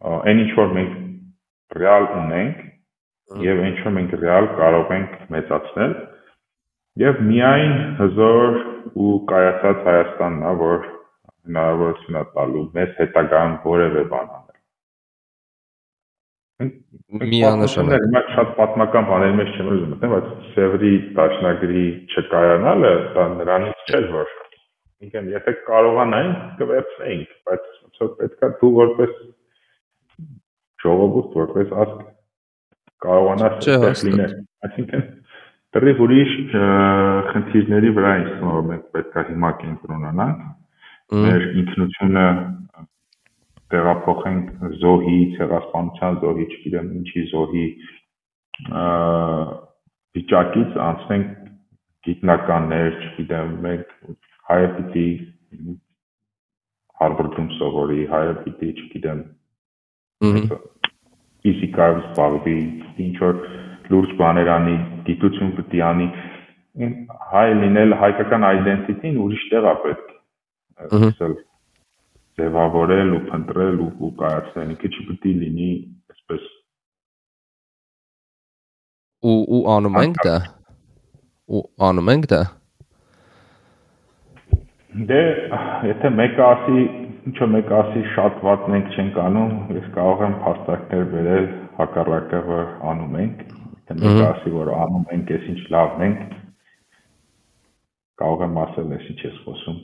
[0.07, 0.99] այն ինչ որ մենք
[1.79, 2.65] ռեալ ունենք
[3.45, 5.95] եւ ինչ որ մենք ռեալ կարող ենք մեծացնել
[7.05, 8.59] եւ միայն հզոր
[8.99, 10.85] ու կայացած Հայաստանն է, որ
[11.49, 14.37] հնարավորություն է տալու մեզ հետագայում որևէ բան
[16.59, 21.85] Միանշանակ։ Հիմա շատ պատմական բաների մեջ չեմ ուզում մտնել, բայց Սևրի դաշնագրի
[22.15, 24.33] չկայանալը դա նրանից չէր, որ
[25.07, 29.13] ինքն եթե կարողանայինք կվերցնեինք, բայց ոնց պետքա դու որպես
[30.85, 32.05] ժողովուրդ, որպես ազգ
[33.05, 34.37] կարողանաս այդպես լինել։
[34.69, 35.03] Այսինքն
[35.77, 36.31] դրիվ ուրիշ
[37.33, 38.23] խնդիրների վրա է
[38.69, 40.47] մենք պետքա հիմա կենտրոնանանք
[41.25, 42.27] մեր ինքնությունը
[43.73, 44.47] տեղափոխենք
[44.81, 47.67] զոհի, ցեղասպանության զոհի, չգիտեմ ինչի զոհի
[50.19, 51.35] վիճակից անցնենք
[52.09, 53.93] գիտնականներ, չգիտեմ, մենք
[54.49, 55.09] հայը պիտի
[56.99, 59.21] Հարվարդում սովորի, հայը պիտի, չգիտեմ,
[60.19, 62.59] ֆիզիկայով զբաղվի,
[63.05, 63.37] ինչ որ
[63.93, 64.77] լուրջ բաներ անի,
[65.09, 66.09] գիտություն պիտի անի,
[67.33, 70.11] հայ լինել հայկական identity-ն ուրիշ տեղ է պետք
[70.99, 71.35] ասել
[72.39, 75.71] ձևավորել ու փնտրել ու, կայացնել, ինքը չպիտի լինի
[76.13, 76.45] այսպես
[79.27, 80.37] ու ու անում ենք դա
[81.51, 82.43] ու անում ենք դա
[85.11, 85.23] դե
[85.89, 86.85] եթե մեկը ասի
[87.29, 91.47] ինչո մեկը ասի շատ վատ մենք չենք անում ես կարող եմ փաստարկներ վերել
[91.79, 96.27] հակառակը որ անում ենք եթե մեկը ասի որ անում ենք ես ինչ լավն ենք
[98.25, 99.79] կարող եմ ասել ես ինչ ես խոսում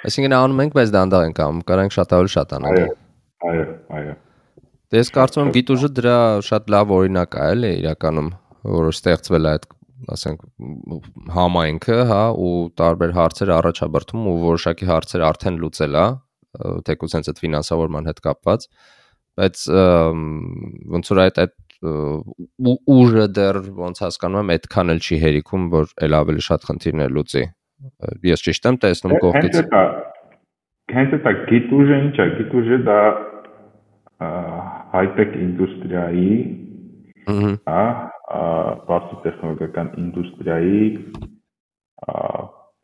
[0.00, 2.92] Այսինքն անում ենք, բայց դանդաղ ենք անում, կարանք շատ ավելի շատ անենք։
[3.50, 3.64] Այո,
[3.98, 4.14] այո։
[4.90, 6.14] Դե ես կարծում եմ գիտուժը դրա
[6.46, 8.30] շատ լավ օրինակ է, էլի իրականում,
[8.76, 9.66] որը ստեղծվել է այդ
[10.14, 10.44] ասենք
[11.34, 16.06] համայնքը, հա, ու տարբեր հարցեր առաջաբրթում ու որոշակի հարցեր արդեն լուծել է,
[16.88, 18.66] թեկուզ հենց այդ ֆինանսավորման հետ կապված,
[19.40, 19.64] բայց
[20.96, 21.56] ոնց որ այդ այդ
[22.90, 27.44] ուժը դեռ ոնց հասկանում եմ այդքան էլ չի հերիքում, որ ել ավելի շատ խնդիրներ լուծի
[28.30, 29.60] ես ճիշտ եմ տեսնում կողքից։
[30.90, 33.00] Հենց դա գիտուժը ինչ է, գիտուժը դա
[34.92, 36.32] high-tech ինդուստրիայի,
[37.70, 37.84] հա,
[38.90, 40.82] բարձր տեխնոլոգիական ինդուստրիայի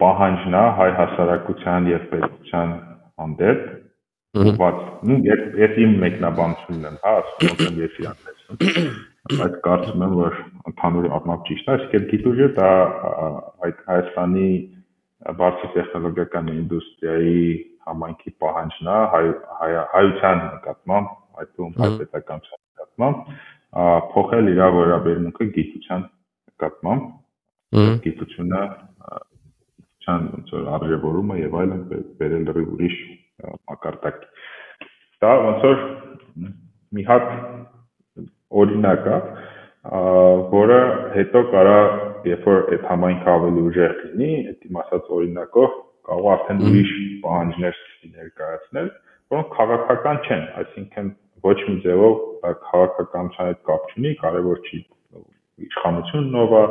[0.03, 2.73] պահանջն է հայ հասարակության եւ պետության
[3.23, 3.61] հանդեպ
[4.37, 10.13] ուղղված։ Նու ես իմ մեկնաբանությունն եմ, հա, ասում եմ ես իրան տեսնում բայց կարծում եմ
[10.17, 10.35] որ
[10.71, 12.69] ընդհանուր առմամբ ճիշտ է, իսկ գիտուժը դա
[13.67, 14.51] այդ Հայաստանի
[15.41, 17.41] բարձր տեխնոլոգիական ինդուստրիայի
[17.87, 19.25] համայնքի պահանջն է հայ,
[19.63, 21.11] հայ, հայության նկատմամբ,
[21.43, 23.35] այդտեղ հայպետականության նկատմամբ
[24.17, 26.05] փոխել իր վերաբերմունքը գիտության
[26.51, 27.05] նկատմամբ
[28.07, 28.63] գիտությունը
[30.07, 31.83] գիտության ոնց որ արժևորումը եւ այլն
[32.21, 32.97] բերել լրիվ ուրիշ
[33.71, 34.21] մակարդակ
[35.25, 35.83] դա ոնց որ
[36.97, 37.31] մի հատ
[38.63, 39.19] օրինակ է
[40.57, 40.79] որը
[41.17, 41.81] հետո կարա
[42.27, 46.93] երբ որ այդ համայնքը ավելի ուժեղ լինի, այդ իմ ասած օրինակով կարող արդեն ուրիշ
[47.27, 47.79] պահանջներ
[48.17, 48.89] ներկայացնել,
[49.35, 51.13] որոնք քաղաքական չեն, այսինքն
[51.47, 52.15] ոչ մի ձևով
[52.67, 54.81] քաղաքականության հետ կապ չունի, կարևոր չի
[55.67, 56.65] իշխանությունն ով է,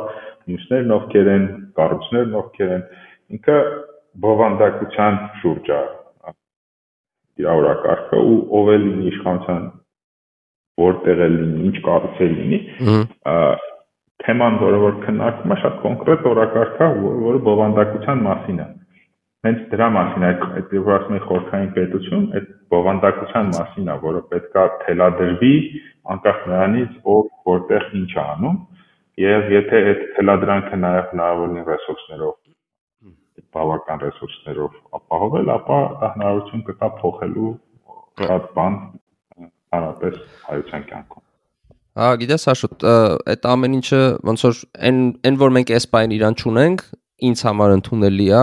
[0.46, 1.46] մյուսներն ովքեր են,
[1.78, 2.84] կառույցներն ովքեր են,
[3.36, 3.56] ինքը
[4.26, 5.80] բովանդակության շուրջ է
[7.42, 9.64] իրավարակարգը ու ով է լինի իշխանության
[10.86, 12.60] որտեղ է լինի, ինչ կառույց է լինի,
[14.24, 16.88] թեման, որը որ քննարկվում է, շատ կոնկրետ օրակարգ է,
[17.26, 18.68] որը բովանդակության մասին է։
[19.46, 24.22] Հենց դրա մասին է, այդ որ ասում են խորքային պետություն, այդ բովանդակության մասին է, որը
[24.32, 25.52] պետքա թելադրվի
[26.14, 28.56] անկախ նրանից, ով որտեղ ինչ է անում,
[29.22, 32.34] եւ եթե այդ թելադրանքը նաեւ հնարավորին ռեսուրսներով
[33.56, 37.52] բավական ռեսուրսներով ապահովել, ապա դա հնարավորություն կտա փոխելու
[38.26, 38.76] շատ բան
[39.76, 40.18] հանրապես
[40.48, 41.24] հայության կյանքում
[41.96, 42.84] Հա, գիտես Աշոտ,
[43.32, 44.98] այդ ամեն ինչը ոնց որ այն
[45.30, 46.82] այն որ մենք այս բան իրան ճունենք,
[47.30, 48.42] ինձ համար ընդունելի է,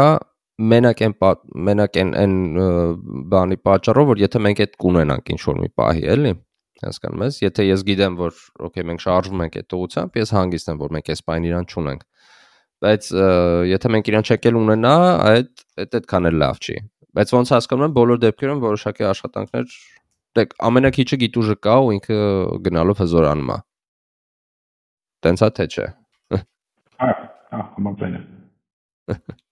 [0.71, 1.13] մենակ այն
[1.67, 2.35] մենակ այն այն
[3.33, 6.33] բանի պատճառով, որ եթե մենք այդ կունենանք ինչ որ մի պահի, էլի,
[6.83, 10.79] հասկանում ես, եթե ես գիտեմ, որ օքեյ մենք շարժվում ենք այդ ուղությամբ, ես հանգիստ եմ,
[10.83, 12.07] որ մենք այս բան իրան ճունենք։
[12.83, 13.09] Բայց
[13.73, 14.95] եթե մենք իրան չեկել ունենա,
[15.33, 15.51] այդ
[15.83, 16.77] այդ այդքան էլ լավ չի։
[17.13, 19.75] Բայց ոնց հասկանում եմ, բոլոր դեպքերում որոշակի աշխատանքներ
[20.33, 22.15] Դեք ամենակիչը գիտուժը կա ու ինքը
[22.65, 23.57] գնալով հզորանում է։
[25.25, 25.85] Տենց է թե չէ։
[26.33, 27.11] Հա,
[27.53, 28.25] հա, համաձայն եմ։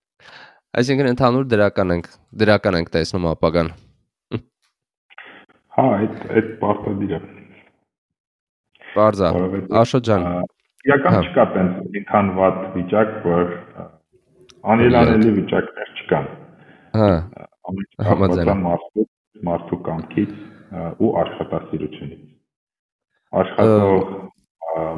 [0.72, 2.06] Այսինքն ընդհանուր դրական ենք,
[2.42, 3.70] դրական ենք տեսնում ապագան։
[5.76, 7.20] Հա, այդ այդ պարտադիր է։
[8.94, 9.32] Բարձա։
[9.82, 10.28] Աշոտ ջան։
[10.88, 13.52] Իրական հա։ չկա տենց այնքան վատ վիճակ, որ
[14.76, 16.32] անելանելի վիճակներ չկան։
[17.02, 17.12] Հա։
[18.12, 19.08] Համաձայն եմ մարդու
[19.52, 20.34] մարդու կամքից
[21.04, 22.26] ու աշխատասիրությունից։
[23.44, 24.10] Աշխատող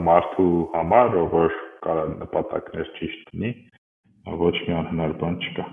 [0.06, 3.52] մարդու համար, որ կարա նպատակներ ճիշտ ունի,
[4.28, 5.66] ոչ մի անհնար բան չկա։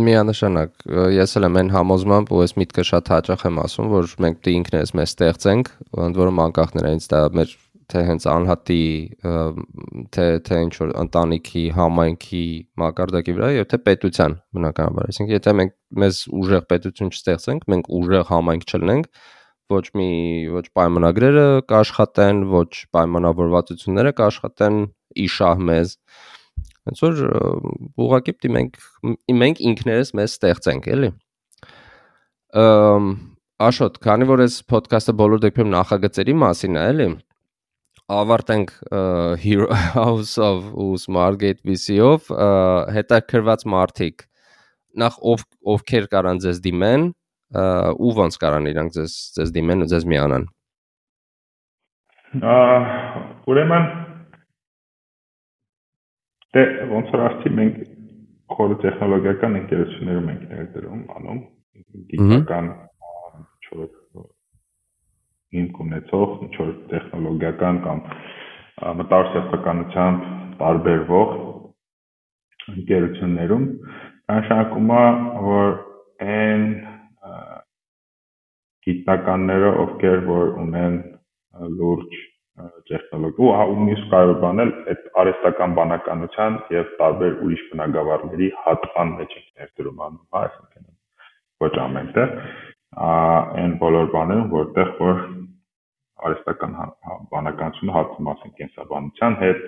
[0.00, 0.84] Միանշանակ,
[1.16, 4.52] ես էլ եմ այն համոզմամբ, ու ես միտքը շատ հաճախ եմ ասում, որ մենք դե
[4.60, 5.70] ինքներս մեզ ստեղծենք,
[6.06, 7.56] ընդ որում անկախ նրանից դա մեր
[7.90, 8.84] թե հենց անհատի
[10.14, 12.44] թե թե ինչ որ ընտանիքի, համայնքի
[12.82, 18.24] մակարդակի վրա, եւ թե պետության բնականաբար։ Այսինքն, եթե մենք մեզ ուժեղ պետություն չստեղծենք, մենք ուժեղ
[18.30, 19.10] համայնք չլնենք,
[19.70, 20.10] ոչ մի
[20.54, 24.78] ոչ պայմանագրերը կաշխատեն, ոչ պայմանավորվածությունները կաշխատեն
[25.26, 25.96] իշահ մեզ։
[26.88, 27.18] Ոնց որ
[28.00, 28.78] ուղղակի պիտի մենք
[29.42, 31.10] մենք ինքներս մեզ ստեղծենք, էլի։
[32.60, 33.10] Ամ
[33.60, 37.08] Աշոտ, քանի որ այս ոդքասթը բոլոր դեպքում նախագծերի մասին է, էլի,
[38.10, 38.72] ավարտենք
[39.42, 42.30] Hero House of ու Smartgate VC-ով
[42.96, 44.24] հետաքրված մարտիկ
[45.02, 47.06] նախ ով ովքեր կարան ձեզ դիմեն
[48.06, 50.48] ու ոնց կարան իրանք ձեզ ձեզ դիմեն ու ձեզ միանան
[53.50, 53.86] ուրեմն
[56.56, 57.80] դե ոնց որ ասի մենք
[58.54, 61.40] խորը տեխնոլոգիական ընկերություններում ենք ներդրում անում
[62.10, 62.70] գիտական
[63.40, 63.88] ինչ-որ
[65.56, 68.02] հիմք ունեցող ինչ-որ տեխնոլոգիական կամ
[69.00, 70.28] մտավոր սեփականությամբ
[70.60, 71.34] տարբերվող
[72.74, 73.66] ընկերություններում
[74.30, 75.04] նշանակում է
[75.46, 75.78] որ
[76.20, 76.66] այն
[78.86, 80.98] գիտնականները, ովքեր որ ունեն
[81.78, 82.20] լուրջ
[82.90, 89.48] տեխնոլոգիա ու մյուս կարևոր բանը այդ արհեստական բանականության եւ տարբեր ուրիշ բնագավառների հատման մեջ ենք
[89.60, 90.88] ներդրում անում, հա, այսինքն
[91.64, 92.34] ոչ ամենտեղ,
[93.60, 95.24] այն բոլոր բաներում, որտեղ որ
[96.20, 99.66] արհեստական հա, հա, բանականությունը հատվում ասենք կենսաբանության հետ,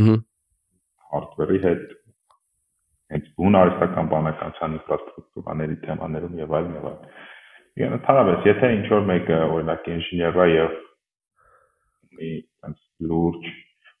[0.00, 0.16] ըհը
[1.16, 1.84] hardware-ի հետ,
[3.14, 7.14] հենց բուն արհեստական բանականության ինֆրաստրուկտուրաների թեմաներում եւ այլն եւ այլն։
[7.76, 10.76] Եվ ընդհանրապես, եթե ինչ որ մեկը օրինակ ինժեներ է եւ
[12.16, 12.32] մի
[12.66, 13.54] այնց լուրջ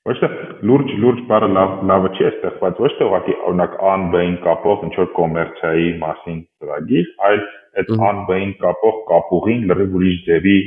[0.06, 0.28] ոչ թե
[0.70, 5.08] լուրջ լուրջ բառը լավ լավը չի ստեղծված ոչ թե ուղղակի օրինակ ան-բային կապող ինչ որ
[5.16, 7.40] կոմերցիայի մասին ծրագիր, այլ
[7.82, 10.58] այդ ան-բային կապող կապուղին լրիվ ուրիշ ձևի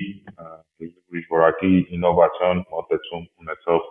[0.89, 3.87] ուրիշ որակի ինովացիոն մոտեցում ունեցող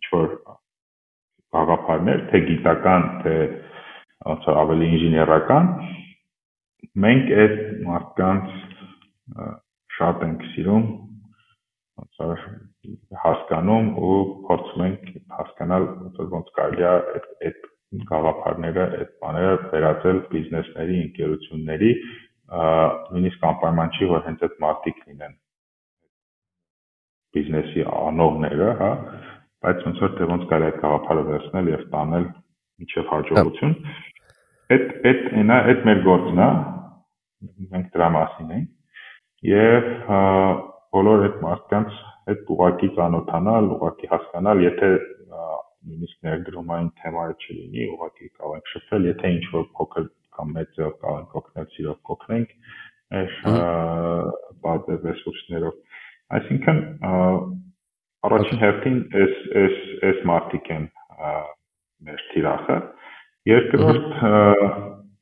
[0.00, 0.32] ինչ որ
[1.50, 3.36] գաղափարներ, թե գիտական, թե
[4.30, 5.70] ոնց ավելի ինժեներական
[7.04, 7.54] մենք այդ
[7.86, 8.58] մարդկանց
[9.96, 10.84] շատ ենք սիրում
[13.24, 15.04] հասկանում ու փորձում ենք
[15.38, 15.86] հասկանալ
[16.34, 17.68] ոնց կարելի է այդ այդ
[18.10, 21.92] գաղափարները, այդ բաները վերածել բիզնեսների, ընկերությունների,
[22.50, 25.34] նույնիսկ անպայման չի որ հենց այդ մարդիկ լինեն
[27.34, 28.90] բիզնեսի անողները, հա,
[29.64, 32.26] բայց ոնց որ թե ոնց կարելի է այդ գաղափարը վերցնել եւ տանել
[32.80, 33.74] միջև հաջողություն։
[34.70, 36.50] Այդ այդ այնա այդ մեր գործն է,
[37.74, 38.68] մենք դրա մասին ենք
[39.50, 39.88] եւ
[40.94, 41.98] բոլոր այդ մարդկանց
[42.30, 44.88] այդ ուղակի ճանոթանալ, ուղակի հասկանալ, եթե
[45.80, 50.92] նույնիսկ ներդրումային թեմայը չլինի, ուղակի կարող ենք շփվել, եթե ինչ որ փոքր կամ մեծ ձև
[51.04, 52.54] կարող ենք օգնել, սիրով կօգնենք
[53.20, 53.38] այս
[55.06, 55.78] ռեսուրսներով։
[56.40, 56.78] Այսինքն
[58.28, 59.80] առաջին հերթին այս այս
[60.10, 60.86] այս մարտիկ են
[62.10, 62.78] մեր թիրախը։
[63.50, 64.08] Երկրորդ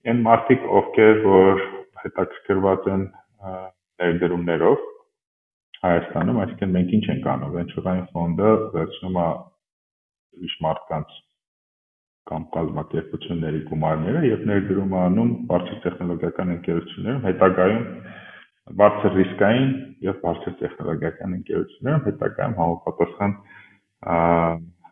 [0.09, 1.65] այն մարտիկ, ովքեր որ
[2.03, 3.05] հետաքրքրված են
[4.03, 4.87] ներդրումներով
[5.79, 9.27] Հայաստանում, այսինքն մենք ինչ ենք անում, venture-ային ֆոնդը վերցնում է
[10.39, 11.19] ուրիշ մարդկանց
[12.29, 17.87] կամ կազմակերպությունների գումարները եւ ներդրում է անում բարձր տեխնոլոգիական ընկերություններում, հետագայում
[18.83, 19.71] բարձր ռիսկային
[20.09, 23.39] եւ բարձր տեխնոլոգիական ընկերություններում հետագայում համապատասխան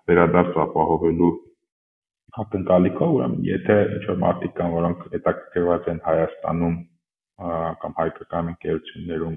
[0.07, 1.33] վերադարձ ապահովելու
[2.37, 6.75] ակնկալիքով, ուրեմն եթե ինչ-որ մարդիկ կան, որոնք հետաքրքրված են Հայաստանում
[7.85, 9.37] կամ հայկական ընկերություններում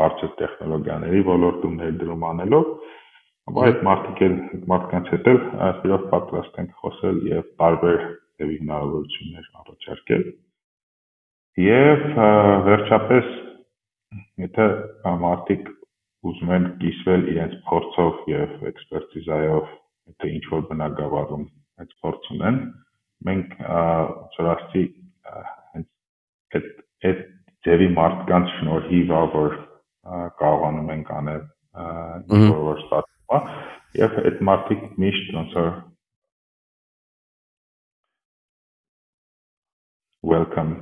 [0.00, 2.66] բարձր տեխնոլոգիաների ոլորտում ներդրում անելով,
[3.50, 4.36] ապա այդ մարդիկ էլ
[4.72, 8.00] մարդկանց հետ էլ այսպես պատրաստ են խոսել եւ տարբեր
[8.36, 10.24] ձևի հնարավորություններ առաջարկել։
[11.66, 12.02] Եվ
[12.66, 13.28] վերջապես
[14.46, 14.66] եթե
[15.24, 15.70] մարդիկ
[16.26, 19.70] ուզում են կիսվել իրենց փորձով եւ էքսպերտիզայով,
[20.12, 21.46] եթե ինչ որ բնակավարում
[21.82, 22.58] այդ փորձ ունեն,
[23.28, 23.54] մենք
[24.36, 24.84] ծրաստի
[26.56, 26.68] այդ
[27.06, 27.22] այդ
[27.66, 29.56] ձևի մարդկանց շնորհիվ որ
[30.40, 31.44] կարողանում ենք անել
[32.36, 33.40] ինչ որ ստացվում է
[34.00, 35.70] եւ այդ մարդիկ միշտ ոնց որ
[40.26, 40.72] welcome.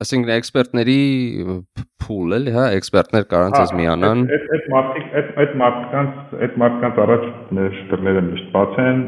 [0.00, 1.00] Այսինքն էքսպերտների
[2.00, 7.00] փուլ էլի, հա, էքսպերտներ կարան ցես միանան։ Այդ այդ մարդիկ այդ այդ մարդկանց այդ մարդկանց
[7.04, 7.26] առաջ
[7.58, 9.02] մեր դռները միշտ բաց են,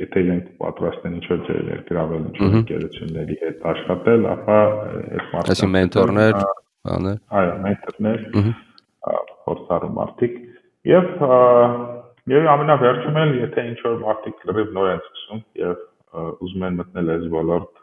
[0.00, 5.74] եթե իրենք պատրաստ են ինչ-որ ձեր գրավել ինչ-որ ընկերությունների հետ աշխատել, ապա այդ մարդկանց Այսինքն
[5.78, 6.38] մենթորներ,
[6.84, 8.24] բաներ։ Այո, մենթորներ։
[9.44, 10.36] փորձառու մարդիկ
[10.88, 11.08] եւ
[12.32, 15.82] եւ ամենավերջում էլ եթե ինչ որ մարդիկ լրիվ նոր են սկսում եւ
[16.44, 17.82] ուզում են մտնել այս ոլորտ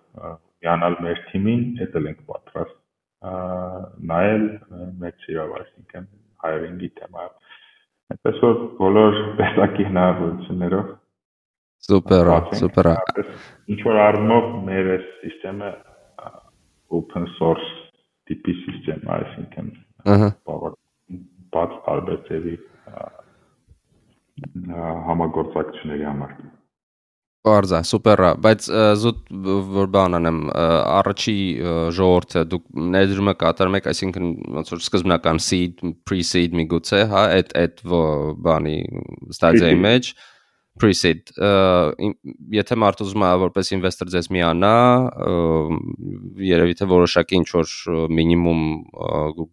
[0.66, 2.78] յանալ մեր թիմին, դա ենք պատրաստ
[4.12, 4.45] նայել
[5.02, 6.08] մեր ծիրավ, այսինքն
[6.41, 7.54] hiring-ի թեմայով։
[8.12, 10.89] Այդպես որ բոլոր տեսակի հնարավորություններով
[11.82, 12.28] Սուպեր,
[12.62, 12.89] սուպեր։
[13.74, 15.89] Ինչ որ առումով մեր այս համակարգը
[16.91, 17.81] open source
[18.32, 18.54] տիպի
[18.88, 19.70] համակարգ այսինքն
[21.52, 22.56] բաց տարբեր ծևի
[25.12, 26.34] համագործակցությունների համար։
[27.42, 28.66] Բարձա, սուպերա, բայց
[29.02, 29.22] զուտ
[29.74, 31.36] որ բան անեմ, առաջի
[31.98, 34.28] ժողովուրդը դուք ներդրումը կատարում եք, այսինքն
[34.58, 37.82] ոնց որ սկզբնական seed, pre-seed միգուցե, հա, այդ այդ
[38.46, 38.76] բանի
[39.34, 40.12] ստադիայի մեջ
[40.80, 41.32] pre-seed
[42.55, 44.76] եթե մարդ ուզում է որպես ինվեստոր ձեզ միանա,
[46.47, 47.74] երևի թե որոշակի ինչ որ
[48.19, 48.63] մինիմում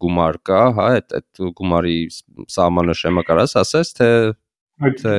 [0.05, 1.97] գումար կա, հա, այդ այդ գումարի
[2.55, 4.09] սահմանը շեմը կարաս ասես, թե
[5.03, 5.17] թե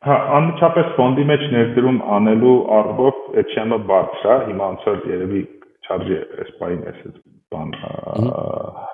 [0.00, 5.42] Հա, անմիջապես ֆոնդի մեջ ներդրում անելու առումով այդ շեմը բարձր է, հիմա ոնց որ երևի
[5.84, 7.02] չարժի այս բային էս
[7.50, 7.70] բան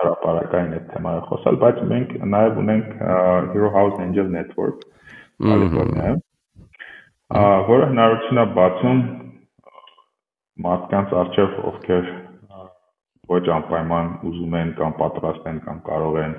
[0.01, 2.93] հրապարակային այդ թեմայը խոսալ, բայց մենք նաև ունենք
[3.53, 4.85] Hero House Angel Network
[5.47, 6.23] Կալիֆոռնիայում,
[7.71, 9.03] որը հնարավորություն է բացում
[10.67, 12.09] մարդկանց արժև ովքեր
[13.37, 16.35] ոչ անպայման ուզում են կամ պատրաստ են կամ կարող են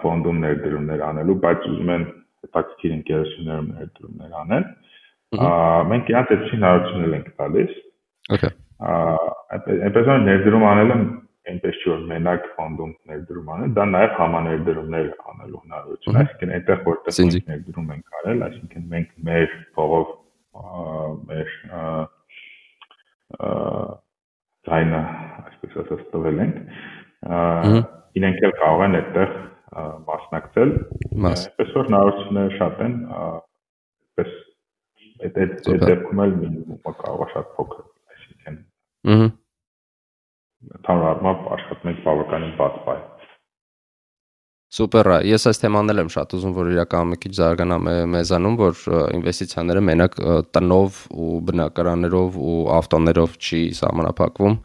[0.00, 2.08] ֆոնդում ներդրումներ անելու, բայց ուզում են
[2.46, 4.66] հետաքրքիր ընկերություններում ներդրումներ անեն,
[5.92, 7.78] մենք իրանց այդ հնարավորություններ ենք տալիս։
[8.30, 10.96] Okay։ Այնպես որ ներդրում անելը
[11.50, 17.14] այնպես չի որ մենակ ֆոնդում ներդրում անել, դա նաև համաներդրումներ անելու հնարավորություն այսինքն այնտեղ որտեղ
[17.50, 20.12] ներդրում ենք արել, այսինքն մենք մեր փողով
[21.30, 21.54] մեր
[24.68, 25.00] ձայնը,
[25.50, 26.56] այսպես ասած, տվել ենք։
[28.20, 29.34] Իրենք էլ կարող են այդտեղ
[30.10, 30.74] մասնակցել։
[31.30, 34.34] Այսպես որ հնարավորությունները շատ են, այսպես
[35.20, 37.84] այդ այդ դեպքում էլ մինիմումը կարող է շատ փոքր,
[39.08, 39.30] Ահա։
[40.84, 42.98] Թարմամբ աշխատում ենք բավականին բաց բայ։
[44.70, 47.78] Սուպեր Ես այս թեմանն եմ շատ ուզում, որ իրականում մի քիչ զարգանա
[48.12, 48.82] մեզանում, որ
[49.16, 50.18] ինվեստիցիաները մենակ
[50.54, 54.56] տնով ու բնակարաններով ու ավտոներով չի սահմանափակվում։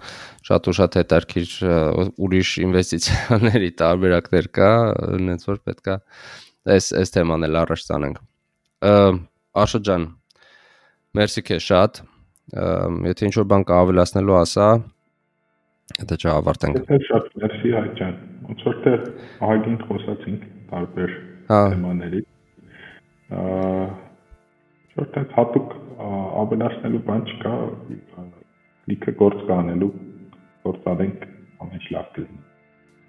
[0.45, 1.55] Շատ ու շատ հետարքիր
[2.27, 4.71] ուրիշ ինվեստիցիաների տարբերակներ կա,
[5.15, 5.99] այնց որ պետքա
[6.75, 8.21] այս այս թեման էլ առաջ տանենք։
[9.65, 10.09] Աշոտ ջան,
[11.17, 12.05] մերսի քեզ շատ։
[12.53, 14.67] Եթե ինչ որ բան կա ավելացնելու ասա,
[15.85, 18.15] Դա չավարտենք։ Դա շատ մերսի հայ ջան։
[18.45, 18.93] Ոնց որ թե
[19.47, 21.11] ահագին խոսացինք տարբեր
[21.49, 22.21] հա։ թեմաների։
[24.95, 25.75] Շորտած հատուկ
[26.41, 27.53] ավելացնելու բան չկա։
[28.91, 29.91] Լիքը գործ կանելու
[30.65, 31.29] գործ անենք
[31.65, 32.41] ամեն լավ կլինի։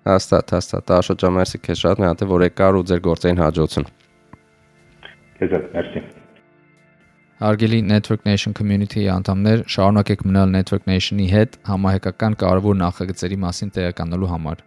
[0.07, 3.91] Հաստատ, հաստատ։ Աշոտ ջան, մերսի քեզ շատ մի հատ որ եկար ու ձեր գործային հաջողություն։
[5.41, 6.07] Քեզ մերսի։
[7.37, 14.31] Հարգելի Network Nation community-ի անդամներ, շարունակեք մնալ Network Nation-ի հետ համահայկական կարևոր նախագծերի մասին տեղեկանալու
[14.31, 14.63] համար։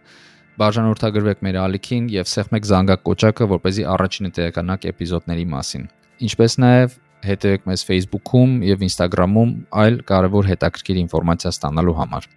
[0.62, 5.88] Բաժանորդագրվեք մեր ալիքին եւ սեղմեք զանգակ կոճակը, որ เป զի առաջինը տեղեկանաք էպիզոդների մասին։
[6.30, 6.94] Ինչպես նաեւ
[7.26, 12.30] հետևեք մեզ Facebook-ում եւ Instagram-ում այլ կարևոր հետաքրքիր ինֆորմացիա ստանալու համար։